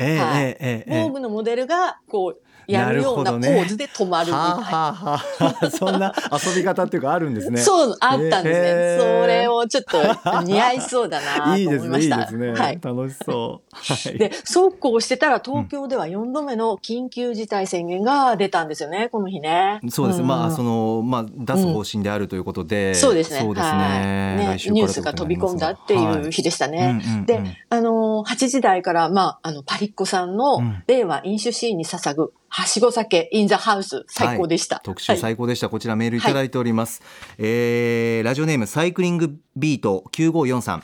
[0.88, 4.56] 防具のモデルが、こう、やるようなポーズで止まるみたいな。
[4.56, 7.60] はあ、はあはあ、そんな遊び方っていうかあるんですね。
[7.60, 9.21] そう、あったんですね。
[9.21, 12.15] それをちょっと似合いそうだなといいですね、思いました。
[12.15, 12.51] いいですね。
[12.51, 12.80] はい。
[12.82, 13.75] 楽しそう。
[13.75, 14.17] はい。
[14.17, 19.80] で、そうこうしてたら東京では4度目の緊急事態宣言が出たんですよね、この日ね。
[19.89, 22.93] そうですね、んまあ、その、まあ、出す方針であるということで。
[22.95, 23.39] そうですね。
[23.39, 24.58] そうですはいね。
[24.71, 27.01] ニュースが飛び込んだっていう日でしたね。
[27.25, 34.80] で、あのー、8時台から、まあ、あの、パリッコさんのうん令和飲酒シーンに捧ぐ、はしご酒インザハウス、最高でした。
[34.82, 35.20] 特集はい。
[35.20, 36.22] 最高でした、こちらメールい。
[36.22, 37.02] ただいております、
[37.38, 40.82] えーラジオネームサイクリングビート9543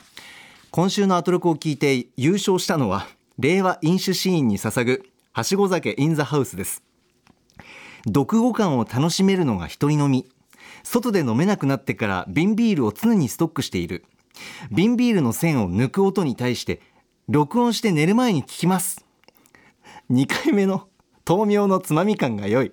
[0.70, 3.06] 今週のアトロクを聞いて優勝したのは
[3.38, 6.82] 令和飲酒シーンに捧ぐはしご酒インザハウスです。
[8.04, 10.28] 読後感を楽しめるのが一人飲み。
[10.82, 14.04] 外で飲めなくなってから瓶ビールを常にストックしている。
[14.70, 16.82] 瓶ビールの線を抜く音に対して
[17.30, 19.06] 録音して寝る前に聞きます。
[20.10, 20.88] 2回目の
[21.28, 22.72] 豆苗のつまみ感が良い。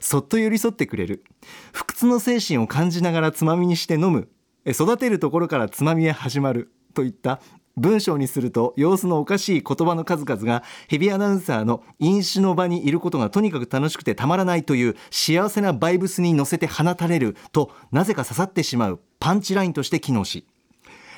[0.00, 1.24] そっと寄り添ってくれる。
[1.72, 4.28] 不屈の精神を感じながらつまみにして飲む。
[4.66, 6.72] 育てるところからつまみへ始まる。
[6.94, 7.40] といった。
[7.78, 17.36] 文章にすると様子のおかしい言葉の数々がヘビアナウンサーの飲酒の場にいることがとにかく楽しくてたまらないという幸せなバイブスに乗せて放たれる。
[17.52, 19.00] となぜか刺さってしまう。
[19.20, 20.44] パンチラインとして機能し。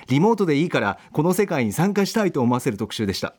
[0.08, 3.34] リモートでいいからこの世界に参加したいと思わせる特集でした。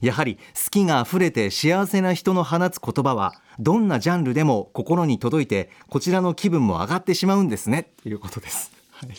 [0.00, 8.70] やはり好きが溢れて幸せな人の放つ言葉はどんなジャンルでも心に届いてこちらの気分も上がってしまうんですねということです。
[8.92, 9.10] はい、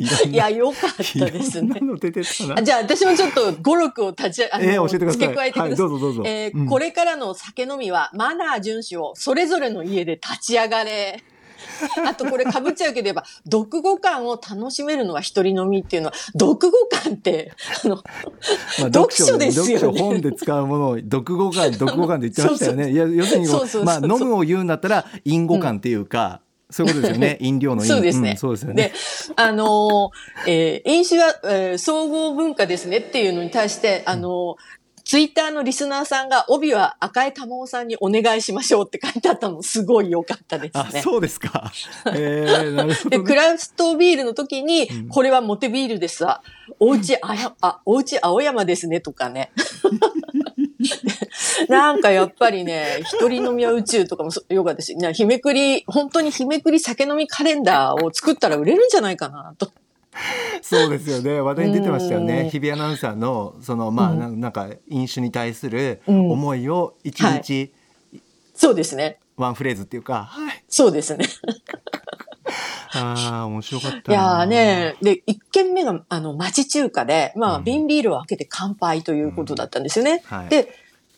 [0.30, 1.80] いや、よかったですね。
[2.00, 2.62] 出てた。
[2.62, 5.70] じゃあ、私もちょっと語録を立ち、あの、えー教えてください付け加えてください。
[5.70, 11.22] はいどうぞどうぞえーうんこれからの酒飲みは、マナー遵守をそれぞれの家で立ち上がれ。
[12.06, 17.52] あとこれ被っちゃうけど、やっぱ、読後感を楽しめるのは一人飲みっていうのは、読後感って、
[17.84, 18.04] あの、まあ
[18.86, 22.90] 読書ですよね読書本で使うものを読語感読語感で言ってましたよね。
[22.90, 27.36] いや要するにそうそうそうまあ飲むを言うんだったら因語感っていうか、そういうことですよね。
[27.40, 28.32] 飲料の飲そうですね。
[28.32, 28.92] んそうですよでね。、
[29.36, 34.79] あのーえー飲酒は、えー総合文化ですねっていうのに対して、あのー
[35.10, 41.02] ツイッターのリスナーさんが帯は赤江玉緒さんにお願いしましょうって書いてあったのすごい良かったですあね。
[41.02, 41.72] そうですか。
[42.14, 43.28] えー、なるほで、ど、ね。
[43.28, 46.44] クラフトビールの時に、これはモテビールですわ。
[46.78, 49.50] おうちあや、あ、おうち青山ですねとかね。
[51.68, 59.72] なんかやっぱりね、一人飲みは宇宙とかもそよかったし、な日めくり、本当に日めくり酒飲みカレンダーを作ったら売れるんじゃないかなと。
[60.62, 61.40] そうですよね。
[61.40, 62.26] 話題に出てましたようん。
[62.26, 66.30] ね日比アナウンサーのそのまあ、ななんか飲酒に対するうん。
[66.30, 67.42] 思いを一はい。
[67.42, 67.72] 日
[68.54, 69.18] そうですね。
[69.36, 71.24] ワンフレーズっていうか、はい、そうですね。
[72.92, 77.64] ああ面白かったいなやーね、で、一軒目が、あの、町中華で、まあ、うん。
[77.64, 80.22] 瓶ビールを開けて乾杯ということだったんですよね。
[80.26, 80.48] はい。
[80.48, 80.68] で、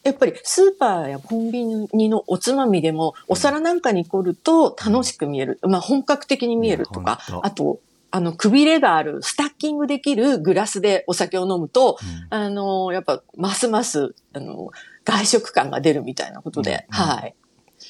[0.03, 5.59] やっぱりスーパーやコンビニのおつまみでも、お皿なんかに凝ると楽しく見える。
[5.63, 7.81] まあ、本格的に見えるとかあと、
[8.13, 11.99] あの、くびれがある、スタッキングできるグラスでお酒を飲むと、
[12.29, 14.71] あの、やっぱ、ますます、あの、
[15.05, 17.09] 外食感が出るみたいなことで、うんうん。
[17.09, 17.35] はい。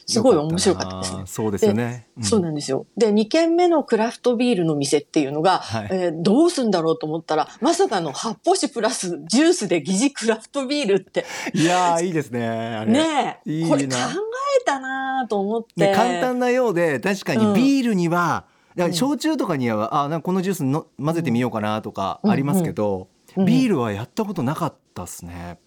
[0.06, 1.22] すごい面白かったですね。
[1.26, 2.22] そうですよね、ん。
[2.22, 2.86] そうなんですよ。
[2.96, 5.88] で、2軒目のクラフトビールの店っていうのが、はい。
[5.90, 12.92] えーどうすんだろうと思ったら、まさかの発泡酒プラスジュースで疑似クラフトビールって、いやーいいですねあれ。
[12.92, 13.68] ねえ、いいな。
[13.70, 13.90] これ考
[14.60, 15.88] えたなと思って。
[15.88, 17.54] ね簡単なようで確かうん。
[17.54, 18.44] にビールには、
[18.76, 23.06] だから焼酎とかにはあなんかこのジュースの混ぜてみようかなとかありますけど、うんうん
[23.46, 25.58] ビールはやったことなかったっすね。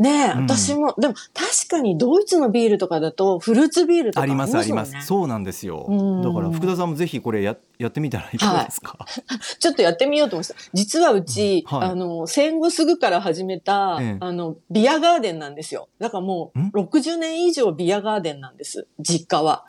[0.00, 4.92] ねえ、うん私も、でも確かにドイツのビールとかだとフルーツビールとかありますあります。
[5.02, 5.86] そうなんですよ。
[5.88, 8.98] うんだから福田さんもぜひこれややってみたらいかがですか？
[9.60, 10.58] ちょっとやってみようと思ってた。
[10.72, 15.88] 実はうち、うんはいあの、戦後すぐから始めた、ええあの、ビアガーデンなんですよ。
[16.00, 16.70] だからもん？
[16.74, 18.88] う、60年以上ビアガーデンなんです。
[18.98, 19.66] 実家は。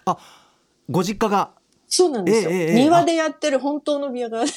[0.89, 1.51] ご実家が
[1.95, 2.51] そうなんですよ。
[2.51, 4.51] ええええ庭でやってる本当のビアガーデ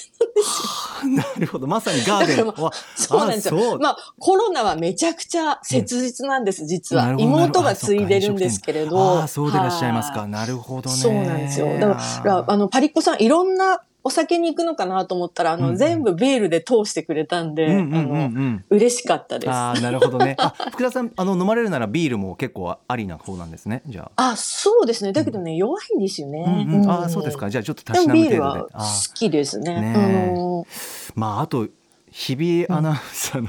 [1.09, 1.14] ン。
[1.14, 3.79] なるほどまさにガーデンだからわそうなんですよ。
[3.79, 7.14] まあ、コロナはめちゃくちゃ切実なんです、実は。
[7.16, 9.20] 妹が継いでるんですけれど。
[9.20, 10.22] ああそうでいらっしゃいますか。
[10.22, 10.96] はなるほどね。
[10.96, 11.79] そうなんですよ。
[11.79, 18.65] だから、あの、パリッコさん、いろんなお酒に行くのかなと思ったら、あの、うんうん全部ビールで通してくれたんで、うんうんうんうあの、ん。
[18.71, 19.51] 嬉しかったです。
[19.51, 20.35] ああなるほどね。
[20.39, 23.83] あ福田さん あの飲まれるならビールも結構ありな方なんですね。
[23.87, 24.31] じゃあ。
[24.31, 25.13] あ、そうですね。
[25.13, 26.67] だけどね、弱いんですよね。
[26.69, 27.51] うんうん、あそうですか。
[27.51, 28.75] じゃあちょっとたでしなむもビールは程度で。
[28.75, 29.81] あ好きですね。
[29.81, 30.67] ねあの
[31.15, 31.67] まああと
[32.11, 33.49] 日比アナウンサーの、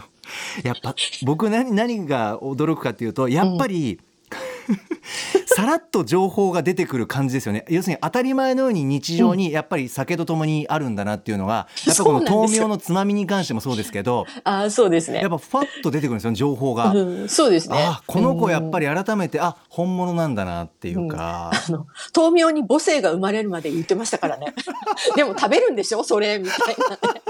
[5.45, 15.30] さらっと情報が出てくる感じですよね要するに当たり前のように日常にやっぱり酒とともにあるんだなっていうのが、やっぱこの豆苗のつまみに関してもそうですけどああ、そうですねやっ。
[15.30, 16.91] ぱファッと出てくるんですよ情報が。
[16.91, 17.78] うん、そうですね。
[17.78, 18.80] あこの子やっぱり。
[18.80, 24.53] り改めてあ本物なんだなっていうか、あの、豆苗に母性が生まれるまで言ってましたからね。
[25.17, 26.03] でも食べるんでしょ？
[26.03, 27.22] それ、みたいなね。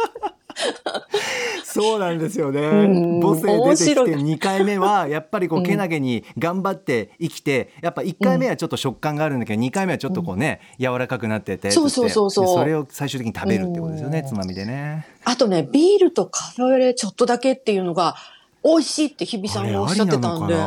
[1.63, 2.87] そうなんですよね。
[2.87, 3.19] ん。
[3.21, 5.65] 母性出てきて2回目はやっぱりこううん。
[5.65, 12.31] けなげに頑張って生きてやっぱ1回目はちょっと食感があるんだけど2回目はちょっとこうね柔らかくなっててそうそうそう。
[12.31, 14.27] そうでそれを最終的に食べるってことですよねうん。
[14.27, 15.05] つまみでね。
[15.25, 18.15] あとね、ビールとカフェオレちょっとだけっていうのが、
[18.63, 20.59] 美味しいって日比さんがおっしゃってたんで、ね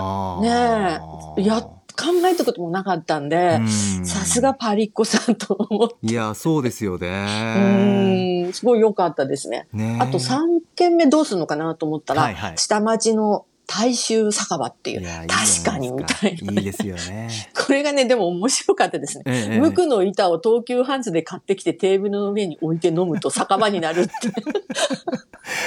[1.39, 3.69] え、や、考えたこともなかったんで、うん。
[3.69, 8.47] さすがパリッコさんと思って、いやそうですよね。
[8.47, 9.69] うん、すごい良かったですね。
[9.73, 12.59] ねあと3軒目どうするのかなと思ったら、はいはい。
[12.59, 17.31] 下町の大衆酒場っていう、い確かにみたいな、いいですよね。
[17.57, 19.25] これがね、でも面白かったですね。
[19.27, 24.13] ええ無垢の板を東急ハンズで買ってきてテーブルの上に置いて飲むと酒場になるって。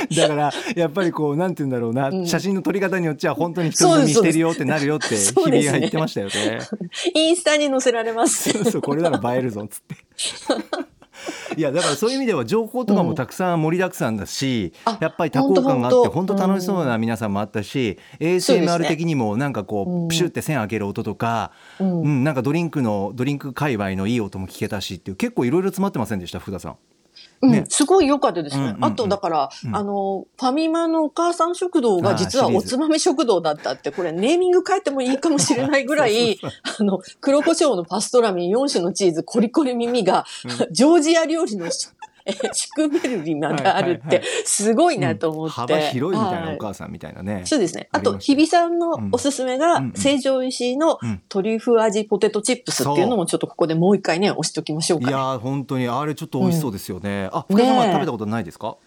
[0.15, 6.59] だからやっぱりこうなんて言うんだろうな、うん写真の撮り方によっちゃ本当に人飲みしてるよってなるよって日そうです比が言ってましたよね。
[7.13, 8.51] インスタに載せられます。
[8.51, 9.95] そうそうこれなら映えるぞっつって。
[11.57, 22.01] いやだからそういう意味では情報とかもたくさん盛りだくさんだし、あやっぱり多幸感があって本当楽しそうな皆さんもあったし、そうです ASMR ね的にもなんかこうんうプシュって線開ける音とか、うん。
[22.01, 26.77] うん、なんかドリンクのドリンク界隈のいい音も聞けたしっていう結構いろいろ詰まってませんでした福田さん。
[27.41, 27.65] うん、ね。
[27.69, 28.63] すごい良かったですね。
[28.63, 28.85] うんうんうん。
[28.85, 29.75] あと、だから、うん。
[29.75, 36.39] あの、ファミマのお母さん食堂が実はおつまみ食堂だったって、これネーミング変えてもいいかもしれないぐらい、
[36.79, 40.25] あの、黒胡椒のパストラミ、4種のチーズ、コリコリ耳が、
[40.71, 41.89] ジョージア料理のし
[42.25, 45.53] えシュクメルリまであるってすごいなと思って。
[45.53, 47.43] 幅広いみたいなはお母さんみたいなね。
[47.45, 47.87] そうですね。
[47.91, 55.11] あと、日比さんのおすすめが成城石井のうんトリュフ味ポテトチップスっていうのもちょっとここでもう一回ね、押しておきましょうか、ね。
[55.11, 57.29] いやー本当にあれちょっと美味しそうですよね。
[57.31, 58.77] あ福田さんはねえ食べたことないですか？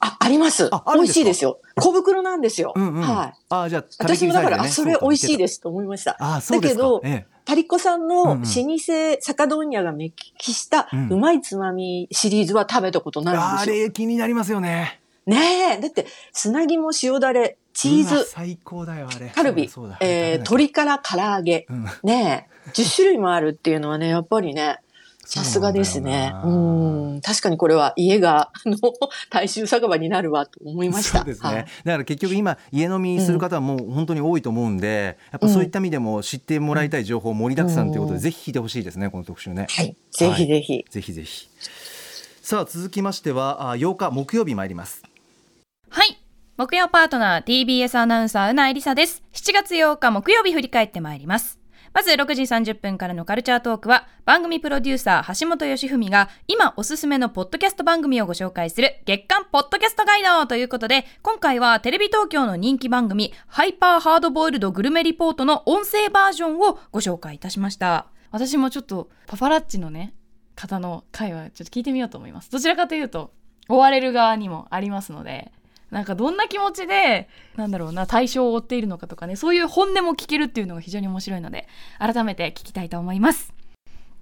[0.00, 0.70] あ、あります。
[0.94, 1.58] 美味しいですよ。
[1.76, 2.74] 小袋なんですよ。
[2.76, 3.40] はい。
[3.48, 4.62] あじゃあ私もだから。
[4.62, 5.38] あ、それ美味しいす。
[5.38, 6.16] ですと思いました。
[6.20, 6.82] あそうですか。
[6.82, 8.44] だけどええパリッコさんの老舗
[9.20, 13.84] 酒問屋が目利きしたうまいつまみシリーズは食べたことないんあですよ。
[13.84, 15.00] れ気になりますよね。
[15.26, 15.80] ねえ。
[15.80, 19.28] だって、砂肝塩だれ、チーズ、最高だよあれ。
[19.30, 19.70] カルビ
[20.00, 21.66] えー、鶏から唐揚げ。
[21.70, 22.70] ゃうんねえ。
[22.70, 24.78] 10種類もあるっていうのはね、やっぱりね、
[25.24, 26.32] さすがですね。
[26.42, 27.20] そうん。
[27.20, 28.76] 確かにこれは家が、あの、
[29.30, 31.18] 大衆酒場になるわと思いました。
[31.18, 39.96] そうですね、はいだから結局今家飲みする方はもう本当に多いと思うんで、やっぱそういった意味でも知ってもらいたい情報盛りだくさんということで、うんぜひ聞いてほしいですねこの特集ね、はい。
[40.10, 40.84] ぜひぜひ。
[40.88, 41.48] ぜひぜひ
[42.42, 45.02] さあ続きましてはあ8日木曜日参ります
[45.88, 46.18] はい。
[46.56, 49.22] 木曜パートナー TBS アナウンサーうなえりさです。
[49.32, 51.61] 7月8日木曜日振り返ってまいります。
[51.94, 68.06] まず6時30分からのカルチャートークは番組プロデューサー橋本義文が今おすすめのポッドキャスト番組をご紹介する月間ポッドキャストガイドということで今回はテレビ東京の人気番組ハイパーハードボイルドグルメリポートの音声バージョンをご紹介いたしました。
[68.30, 70.14] 私もちょっとパパラッチのね
[70.54, 72.50] 方の回はちょっと聞いてみようと思います。
[72.50, 73.34] どちらかというと
[73.68, 75.52] 追われる側にもありますので
[75.92, 81.68] なんかどんな気持ちで、なんだろうな、対象を追っているのかとかね、そういう本音も聞けるっていうのが非常に面白いので、
[81.98, 83.52] 改めて聞きたいと思います。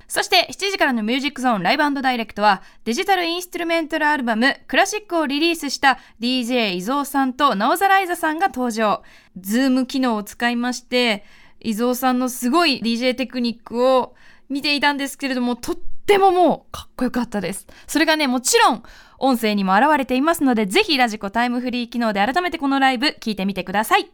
[0.09, 9.05] そして7時からのミュージックゾーンライブダイレクトはデジタルインストゥルメンタルアルバムクラシックをリリースした DJ 伊蔵さんとナオザライザさんが登場。
[9.39, 11.23] ズーム機能を使いまして、
[11.61, 14.17] IZOH さんのすごい DJ テクニックを
[14.49, 17.69] 見ていたんですけれども、とってももうかっこよかったです。
[17.87, 18.83] それがね、もちろん
[19.21, 24.11] 音声にも現れていますので、ぜひラジコタイムフリー機能で改めてこのライブ聞いてみてください。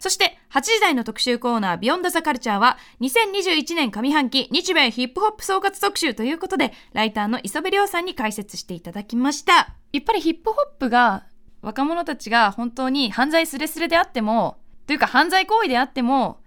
[0.00, 9.76] そして、8時台の特集コーナー、ビヨンドザカルチャーは、2021年上半期日米ヒップホップ総括特集ということで、ライターの磯部亮さんに解説していただきました。
[9.92, 11.24] やっぱりヒップホップが、
[11.62, 16.40] 若者たちが本当に犯罪すれすれであっても、というか犯罪行為であっても、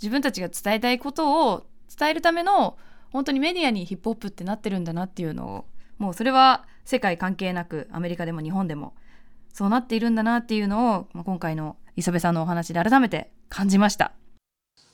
[0.00, 1.66] 自分たちが伝えたいことを
[1.98, 2.78] 伝えるための、
[3.12, 5.64] 本当にメディアにヒップホップってなってるんだなっていうのを、
[5.98, 8.94] もうそれは世界関係なく、アメリカでも日本でも、
[9.52, 14.12] そうなっているんだなっていうのを、まあ、今回の磯部さんのお話で改めて感じました。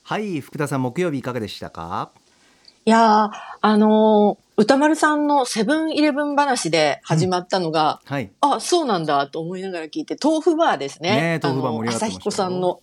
[0.02, 2.10] はい福田さん木曜日いかがでしたか？
[2.84, 3.30] いやー、
[3.60, 11.12] あのー歌丸さんのセブンイレブン話で始まったのが、はいあ、そうなんだと思いながら聞いて、豆腐バーですね。
[11.12, 12.68] ねえ豆腐バー盛り上がってましたあの朝彦さんの。
[12.68, 12.80] はい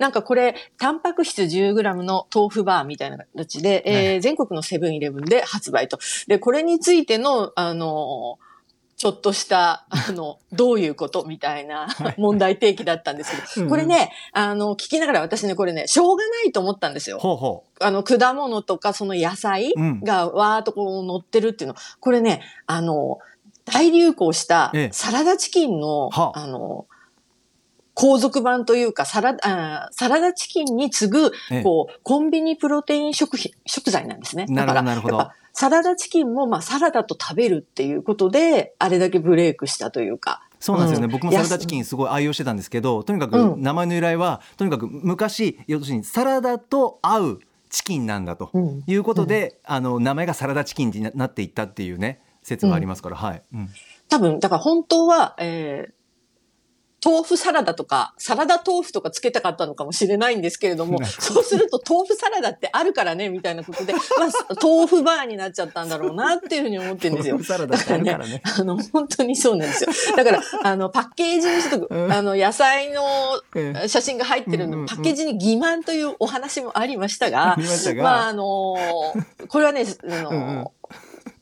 [0.00, 6.00] なんかこれ、タンパク質 10g の豆腐バーみたいな形で、えー全国のセブンイレブンで発売と。
[6.26, 8.43] で、これについての、あのー
[9.04, 13.68] ちょっとした、あの、どういうことみたいな問題提起だったんですけど、うん。
[13.68, 17.18] これね、あの、聞きながら私ね、これね、しょうがないと思ったんですよ。
[17.18, 20.00] ほうほあの、果物とかその野菜うん。
[20.00, 21.76] がわーっとこう乗ってるっていうの。
[22.00, 23.18] これね、あの、
[23.66, 24.88] 大流行したええ。
[24.90, 26.32] サラダチキンの、は。
[26.34, 26.86] ああの、
[27.94, 34.46] 後続版というか、サラあーサラダチキンに次ぐええ、こう、コンビニプロテイン食品、食材なんですね。
[34.46, 35.30] なるほどだからなるほど。
[35.52, 40.42] サラダチキンも、まあ、サラダと食べるっていうことで、あれだけブレイクしたというか。
[40.58, 41.12] そうなんですよね、うん。
[41.12, 43.62] 僕もサラダチキンすごい愛用してたんですけどとにかくうん。
[43.62, 48.82] 名前の由来はとにかく昔要するにサラダと合うチキンなんだとうん。
[48.86, 53.68] いうことで、あの名前がサラダチキンにななっていったっていうね説がありますから、はい、うん。
[54.08, 56.03] 多分、だから本当は、えー
[57.04, 67.34] 豆腐サラダとか、サラダ豆腐とかつけたかったのかもしれないんですけれども、そうすると豆腐サラダってあるからね、みたいなことで、 まあ、豆腐バーになっちゃったんだろうなっていうふうに思ってるんですよ。
[67.34, 68.42] 豆腐サラダってあるからね。
[68.58, 69.90] あの、本当にそうなんですよ。
[70.16, 72.12] だから、あの、パッケージにちょっと、うん。
[72.12, 73.02] あの、野菜の
[73.54, 78.02] ええ写真が入ってるの、パッケージに欺瞞というお話もありましたがましたが。
[78.02, 78.44] まあ、あの
[79.48, 80.66] これはね、あのうんうん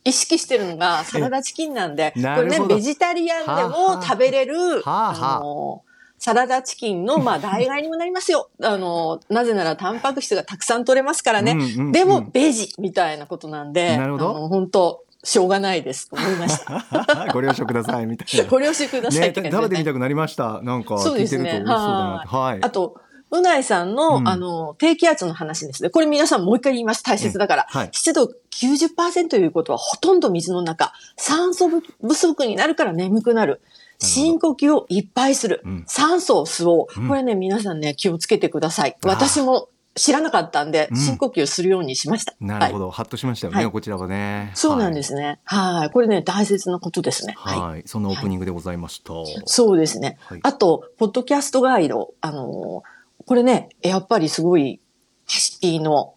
[0.05, 5.83] 意識してるのがサラダチキンなんで、これね、ベジタリアンでもあ食べれる、はあはああの
[6.23, 8.49] サラダチキンの、まあ、 代替にもなりますよ。
[8.63, 11.53] あの、なぜならタンパク質がたくさん取れますからね。
[11.53, 16.85] うんうんうんでも、ベジみたいなことなんで、なるほど本当しょうがないですと思いました。
[17.35, 18.47] ご了承くださいみたいな。
[18.51, 20.61] ご了承くださいね、食べてみたくなりました。
[20.63, 22.29] なんかそう聞いてるとですね美味しそうだなって。
[22.29, 22.59] はい。
[22.63, 22.97] あと、
[23.39, 25.91] うないさんの、うんあの、低気圧の話ですね。
[25.91, 27.03] これ皆さんもう一回言います。
[27.03, 27.67] 大切だから。
[27.69, 30.93] はい湿度90%ということはほとんど水の中。
[31.17, 33.61] 酸素不足になるから眠くなる。
[33.99, 35.63] 深呼吸をいっぱいする。
[35.65, 38.97] うん酸素を吸おう、うんこれね、皆さんね、気をつけてください。
[39.05, 42.33] 私も知らなかったんで、うん深呼吸するようにしました。
[42.33, 44.51] はいなるほど、ハッとしましたよね、はいこちらはね。
[44.55, 45.41] そうなんですね。
[45.45, 45.91] はい。
[45.91, 47.35] これね、大切なことですね。
[47.37, 47.59] はい。
[47.59, 47.71] はい。
[47.71, 47.83] はい。
[47.87, 49.13] そのオープニングでございました。
[49.47, 50.19] そうですね。
[50.27, 52.15] はいあと、ポッドキャストガイド。
[52.21, 52.92] あのー
[53.27, 54.81] これね、やっぱりすごい、
[55.27, 56.15] ハシピーの、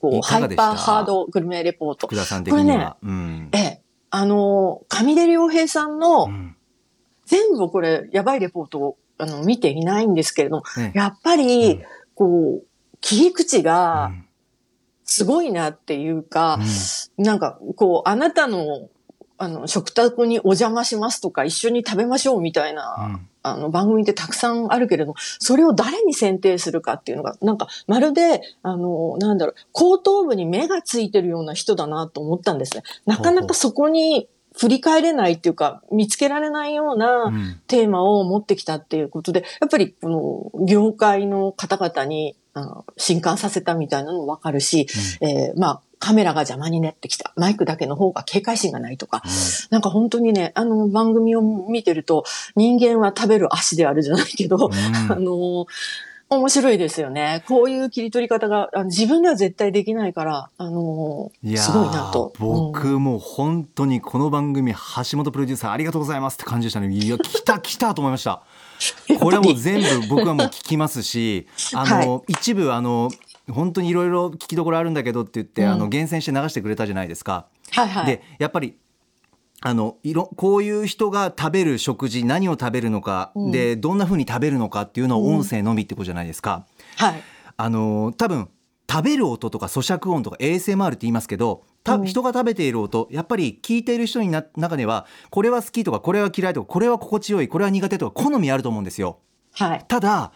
[0.00, 2.06] こう、ハイパーハードグルメレポート。
[2.06, 2.96] 福田さん的には。
[3.02, 3.58] うんえ。
[3.58, 6.56] え、あのー上出良平さんの、うん
[7.24, 11.82] 全部これ、やばいレポートを、あの、見ていないんですけれども、ねやっぱり、うん
[12.14, 12.66] こう、
[13.00, 14.26] 切り口うがん
[15.04, 16.58] すごいなっていうか、
[17.16, 18.90] なんか、こう、あなたの、
[19.42, 32.84] あの、食卓にお邪魔しますとか、一緒に食べましょうみたいな、うんあの、番組ってたくさんあるけれども、それを誰に選定するかっていうのが、なんか、まるで、あの、なんだろう、後頭部に目がついてるような人だなと思ったんですね。
[33.04, 44.86] なかなかそこに振り返れないっていうか、見つけられないよううなんテーマを持ってきたっていうことで、やっぱり、この、業界の方々に、あの、震撼させたみたいなのもわかるし、
[45.20, 47.32] えーまあ、カメラが邪魔になってきた。
[47.36, 49.22] マイクだけの方が警戒心がないとか、
[49.70, 52.24] なんか本当にね、あの番組を見てると、
[52.56, 54.72] 人間は食べる足であるじゃないけど、うん。
[55.12, 55.66] あの、
[56.38, 57.44] 面白いですよね。
[57.48, 62.32] こういう切り取り方が、あの自分では絶対できないから、あの、ーすごいなと。
[62.38, 68.42] 僕もう本当にこの番組橋本プロデューサーありがとうございますって感じでしたねいや来た来たと思いました
[69.20, 73.10] これはもう全部僕はもう聞きますしあの、一部あの
[73.50, 77.46] 本当にいろいろ聞きどころあるんだけどって言って、うんあの厳選して流してくれたじゃないですか。
[77.70, 78.06] はいはい。
[78.06, 78.76] でやっぱり
[79.64, 86.66] あのいろこういう人が食べる食事何を食べるのか、うんでどんな風に食べるのかっていうのを音声のみってことじゃないですか。
[86.96, 87.22] はい。
[87.56, 88.48] あの多分
[88.90, 99.20] 食べる音とか咀嚼音とか ASMR って言いますけどたうん人が食べている音やっぱり聞いている人にな中ではこれは好きとかこれは嫌いとかこれは心地よいこれは苦手とか好みあると思うんですよ。
[99.52, 99.84] はい。
[99.86, 100.32] ただ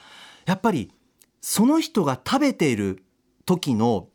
[0.46, 0.92] やっぱり
[1.40, 3.02] その人が食べている
[3.44, 4.08] 時の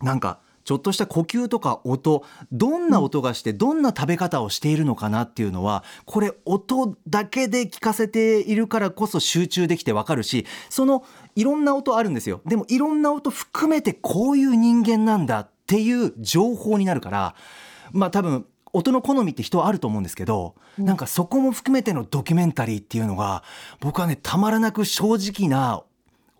[0.00, 11.04] なんかちょっとした呼吸とか音どんな音がしてどんな食べ方をしているのかなっていうのはこれ音だけで聞かせているからこそ集中できてわかるしその
[11.36, 12.40] いろんな音あるんですよ。
[12.46, 17.34] でもいろんな音含めてこういう人間なんだっていう情報になるから
[17.92, 23.44] まあ多分音の好みって人はあると思うんですけど、なんかそこも含めてのドキュメンタリーっていうのが
[23.78, 25.84] 僕はねたまらなく正直な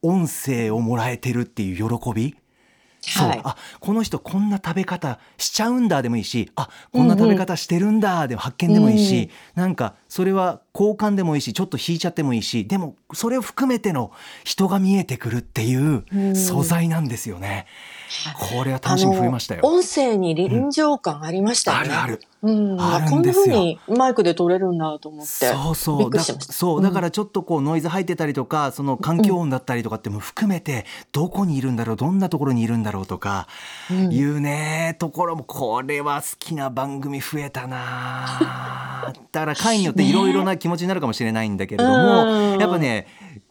[0.02, 2.36] 音声をもらえてるっていう喜び
[3.10, 3.40] そう、はい。
[3.44, 14.12] あこの人こんな食べ方しちゃうんだでもいいしあこんな食べ方してるんだでも発見でもいいし、なんかそれは交換でもいいしちょっと引いちゃってもいいしでもそれを含めての
[14.44, 16.36] 人が見えてくるっていううん。
[16.36, 17.66] 素材なんですよね。
[18.34, 19.60] これは楽しみ増えましたよ。
[19.64, 21.94] 音声に臨場感ありましたよね。
[21.94, 22.20] あるある。
[22.42, 22.80] うん。
[22.80, 25.26] あるこんなんですよ風にマイクで撮れるんだと思って。
[25.26, 26.10] そうそう。
[26.10, 33.48] だそうだからちょっとこうノイズ入ってたりとかその環境音だったりとかっても含めてどこにいるんだろうどんなところにいるんだろうとか
[33.90, 43.06] うんいうねところもこれは好きな番組増えたな だから回によっていろいろな気持ちになるかもしれないんだけれども、うんやっぱね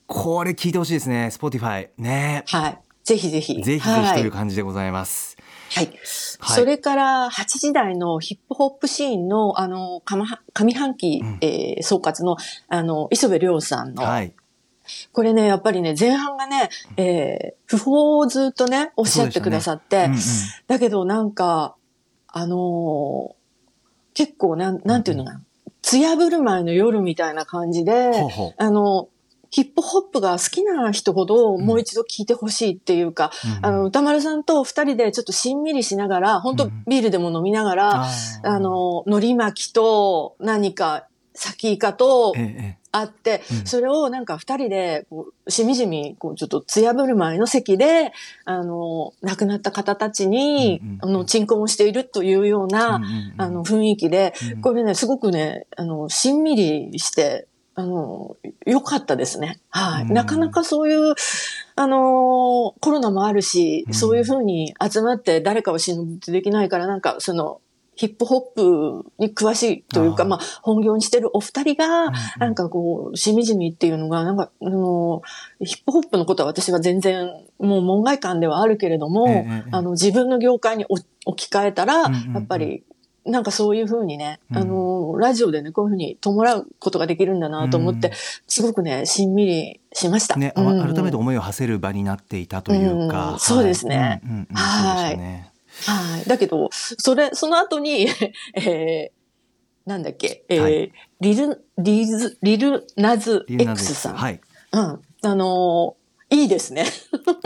[0.08, 2.78] これ聞いてほしいですね Spotify ねはい。
[3.04, 3.56] ぜひぜひ。
[3.56, 5.36] ぜひぜひはという感じでございます。
[5.72, 5.88] はい。
[6.40, 6.56] はい。
[6.60, 10.02] それから、8時台のヒップホップシーンの、あの、
[10.54, 11.38] 上半期、うん。
[11.42, 12.38] えー総括の、
[12.70, 14.34] あの、磯部亮さんの、はい、
[15.12, 20.20] これね、やっぱりね、前半がね、えー不法をずっとね、おっしゃってくださって、うんうん。
[20.68, 21.76] だけどなんか、
[22.28, 23.44] あのー
[24.16, 25.42] 結構なん、なんていうのかな、
[25.82, 28.54] 艶ぶる前の夜みたいな感じで、ほうほう。
[28.58, 29.10] あの、
[29.54, 33.66] ヒップホップが好きな人ほどもう一度聞いてほしいっていうか、うん。
[33.66, 36.84] あの、歌丸さんと二人でちょっとしんみりしながら、本当うん。
[36.88, 38.48] ビールでも飲みながら、あー。
[38.50, 43.66] あの、海苔巻きと何か、サキイカとえええあって、うん。
[43.68, 48.12] それをなんか二人で、こうしみじみ、こう、ちょっと艶ぶる前の席で、
[48.46, 53.34] あの、亡くなった方たちに、うんうんあの、鎮魂をしているというような、うんうんうん。
[53.38, 54.62] あの、雰囲気で、うん。
[54.62, 59.60] これね、すごくね、あの、しんみりして、あの、良かったですね。
[59.70, 60.04] はい。
[60.04, 60.14] うん。
[60.14, 61.16] なかなかそういう、
[61.76, 63.94] あの、コロナもあるし、うん。
[63.94, 67.62] そういうふうに集まって誰かを死ぬってできないから、なんか、その、
[67.96, 70.30] ヒップホップに詳しいというか、あー。
[70.30, 75.22] まあ、本業にしてるお二人が、うんなんかこう、しみじみっていうのが、なんか、あの、
[75.60, 82.10] ヒップホップのことは私は全然、もう門外観ではあるけれども、えあの、自分の業界に置置き換えたら、や
[82.40, 82.84] っぱり、
[83.26, 88.14] なんかそういうふうにね、うんあの、ラジオでね、こういうふうに弔うことができるんだなと思って、うん
[88.48, 90.36] すごくね、しんみりしました。
[90.36, 94.22] ね、あうん改めて思いを馳せる場になっていたというか、うんそうですね
[94.54, 95.54] はい
[95.86, 96.26] はい。
[96.28, 98.08] だけど、それ、その後に、
[98.56, 104.16] えー、なんだっけ、えーはいリル、リズ、リルナズ X さん。
[104.16, 104.42] はい。
[104.72, 104.82] うん。
[104.82, 106.03] あのー
[106.34, 106.86] いいですね。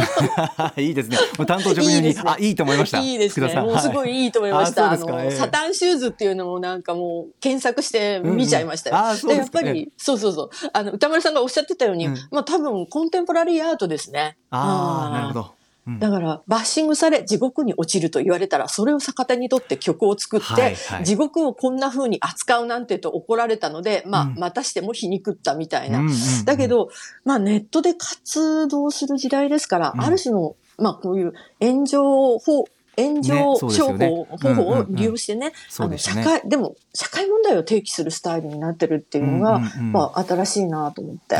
[0.77, 1.17] いいですね。
[1.37, 2.99] もう担当直入に、ねあ、いいと思いました。
[2.99, 3.53] いいですね。
[3.55, 4.83] もうすごいいいと思いました。
[4.83, 8.95] はいああの、サタンシューズっていうのもなんかもう検索して見ちゃいましたよ。
[8.95, 10.49] うんうんあそうですかやっぱり、そうそうそう。
[10.71, 14.37] あの、歌丸さんがおっしゃってたように、うんまあ多分コンテンポラリーアートですね。
[14.49, 15.56] ああ、なるほど。
[15.87, 15.99] うん。
[15.99, 24.35] だから、バッシングされ、地獄に落ちると言われたら、それを逆手にとって曲を作って、地獄をこんな風に扱うなんてと怒られたので、まあ、うん。
[24.37, 26.03] またしても皮肉ったみたいな。
[26.45, 26.89] だけど、
[27.23, 30.01] まあ、ネットで活動する時代ですから、うん。
[30.01, 32.65] ある種の、まあ、こういう炎上法、
[32.97, 41.37] 炎上商法、方法を利用してね、あの、社会、でも、社会問題を提起するスタイルになってるっていうのが、まあ、新しいなと思って、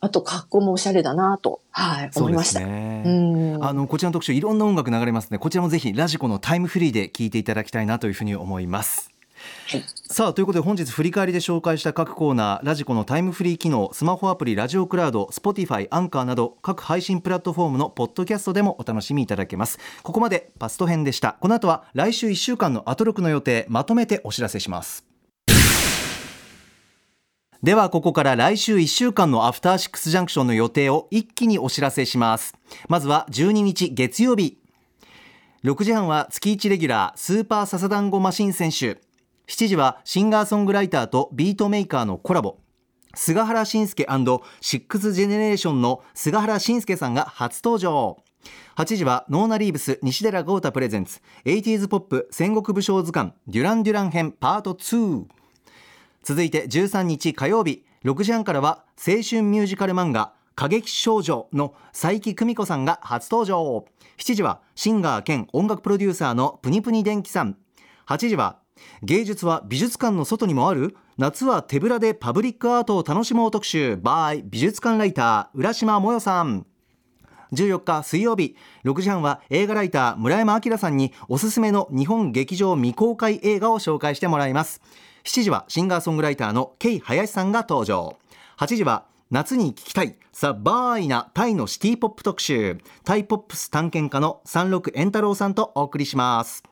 [0.00, 2.60] ああと、格好もおしゃれだなと、はい、思いますした。
[2.60, 3.02] ね。
[3.06, 3.64] うん。
[3.64, 9.10] あのこちらの特集いろんな音楽流れますねこちらもぜひラジコのタイムフリーで聞いていただきたいなというふうに思います。
[9.66, 25.07] はいさあということで本日振り返りで紹介した各コーナーラジコのタイムフリー機能スマホアプリラジオクラウド Spotify アンカーなど各配信プラットフォームのポッドキャストでもお楽しみいただけますここまでパスト編でしたこの後は来週1週間のアトロクの予定まとめてお知らせします
[27.60, 32.54] ではここから来週1週間のアフターシックスジャンクションの予定を一気にお知らせします。
[32.88, 34.58] まずは12日月曜日。
[35.64, 39.00] 6時半は月1レギュラースーパーササダンゴマシン選手。
[39.48, 42.58] 7時はシンガーソングライターとビートメーカーのコラボ。
[43.16, 44.06] 菅原慎介
[44.60, 48.18] シックスジェネレーションの菅原慎介さんが初登場。
[48.76, 51.20] 8時はノーナリーブス西寺豪太プレゼンツ。
[51.44, 55.37] 80s ポップ戦国武将図鑑デュラン・デュラン編パート2
[56.22, 63.84] 続いて13日火曜日6時半からは青春ミュージカル漫画過激少女の佐伯久美子さんが初登場。
[64.16, 67.56] 7時はシンガー兼音楽プロデューサーのプニプニ電気さん。
[68.08, 68.58] 8時は
[69.04, 73.94] 芸術は美術館の外にもある夏は手ぶらでパブリックアートを楽しもう特集。
[73.94, 76.66] by 美術館ライター浦島もよさん。
[77.52, 84.82] 14日水曜日6時半は映画ライター村山明さんにおすすめの日本劇場未公開映画を紹介してもらいます。
[85.28, 88.16] 7時はシンガーソングライターのケイ林さんが登場。
[88.56, 96.62] 8時は夏に聴きたいサバーイなタイのシティポップ特集タイポップス探検家の三六円太郎さんとお送りします。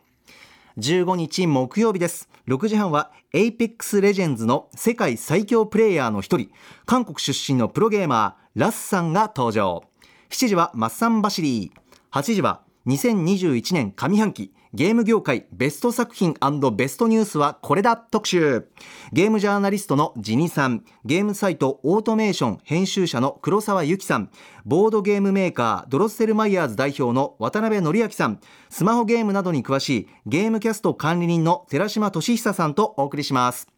[0.79, 2.31] 15日木曜日です。
[2.49, 6.49] 6時半は APEX レジェンズの世界最強プレイヤーの一人
[6.87, 9.85] 韓国出身のプロゲーマーラッさんが登場。
[10.31, 12.19] 7時はマッサンバシリー。
[12.19, 16.35] 8時は2021年上半期ゲーム業界ベスト作品
[16.75, 18.69] ベストニュースはこれだ特集。
[19.11, 20.85] ゲームジャーナリストのジニさん。
[21.07, 24.31] ゲームサイトオートメーション編集者の黒沢由紀さん。
[24.67, 28.39] ボードゲームメーカードロッセルマイヤーズ代表の渡辺則明さん。
[28.69, 33.69] スマホゲームなどに詳しいゲームキャスト管理人の寺島俊久さんとお送りします。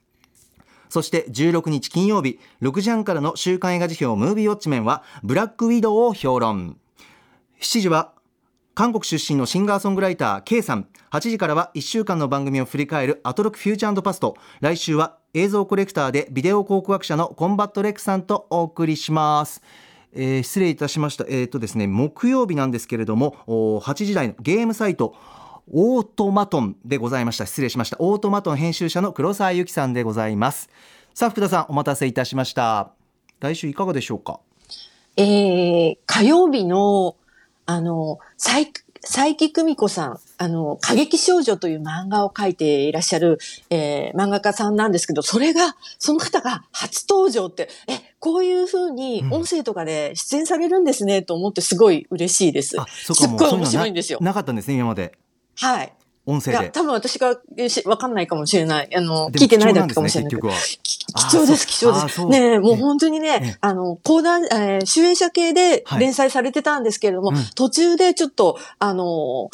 [0.88, 6.76] そして16日金曜日6時半からの週刊映画辞表ムービーウォッチメンはブラックウィドウを評論。
[7.60, 8.17] 7時は
[8.78, 19.64] 韓国出身のシンガーソングライター K さん8時からは1週間の番組を振り返るアトロックフューチャーパスト来週は映像コレクターでビデオ考古学者のコンバットレックさんとお送りします
[20.12, 21.24] えー失礼いたしました。
[21.28, 25.16] えっ、とですね、木曜日なんですけれども、8時台のゲームサイト、
[25.72, 27.46] オートマトンでございました。
[27.46, 27.96] 失礼しました。
[27.98, 30.70] オートマトン編集者の黒沢由紀さんでございます。
[31.14, 32.92] さあ、福田さん、お待たせいたしました。
[33.40, 34.38] 来週いかがでしょうか？
[35.16, 37.16] えー、火曜日の、
[37.70, 43.38] あの、佐伯佐伯久美子さん、あの、過激少女という漫画を描いていらっしゃる、
[43.68, 52.80] えー漫画家さんなんですけど、それが、その方が初登場って、え、こういう風に音声とかで出演されるんですね、と思ってすごい嬉しいです。
[52.80, 54.18] あ、そうすかもうっごい面白いんですよ。
[54.22, 55.12] なかったんですね、今まで。
[55.56, 55.92] はい。
[56.28, 56.70] いや、音声で。
[56.70, 58.94] 多分私がえしわかんないかもしれない。
[58.94, 62.24] あの、聞いてないだけかもしれない貴重です、貴重です。
[62.26, 69.50] ねえもうええ本当にええね、あの、講談、えー、主演者系ではい連載されてたんですけれども、うん途中でちょっと、あの、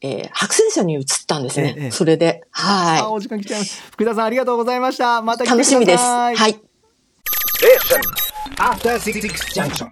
[0.00, 1.74] えー白戦車に移ったんですね。
[1.78, 2.44] ええそれで。
[2.52, 3.82] あ、はお時間来ちゃいます。
[3.92, 5.22] 福田さん、ありがとうございました。
[5.22, 5.46] またい。
[5.46, 6.36] 来てください。
[6.36, 9.24] 楽しみです。
[9.68, 9.88] はい。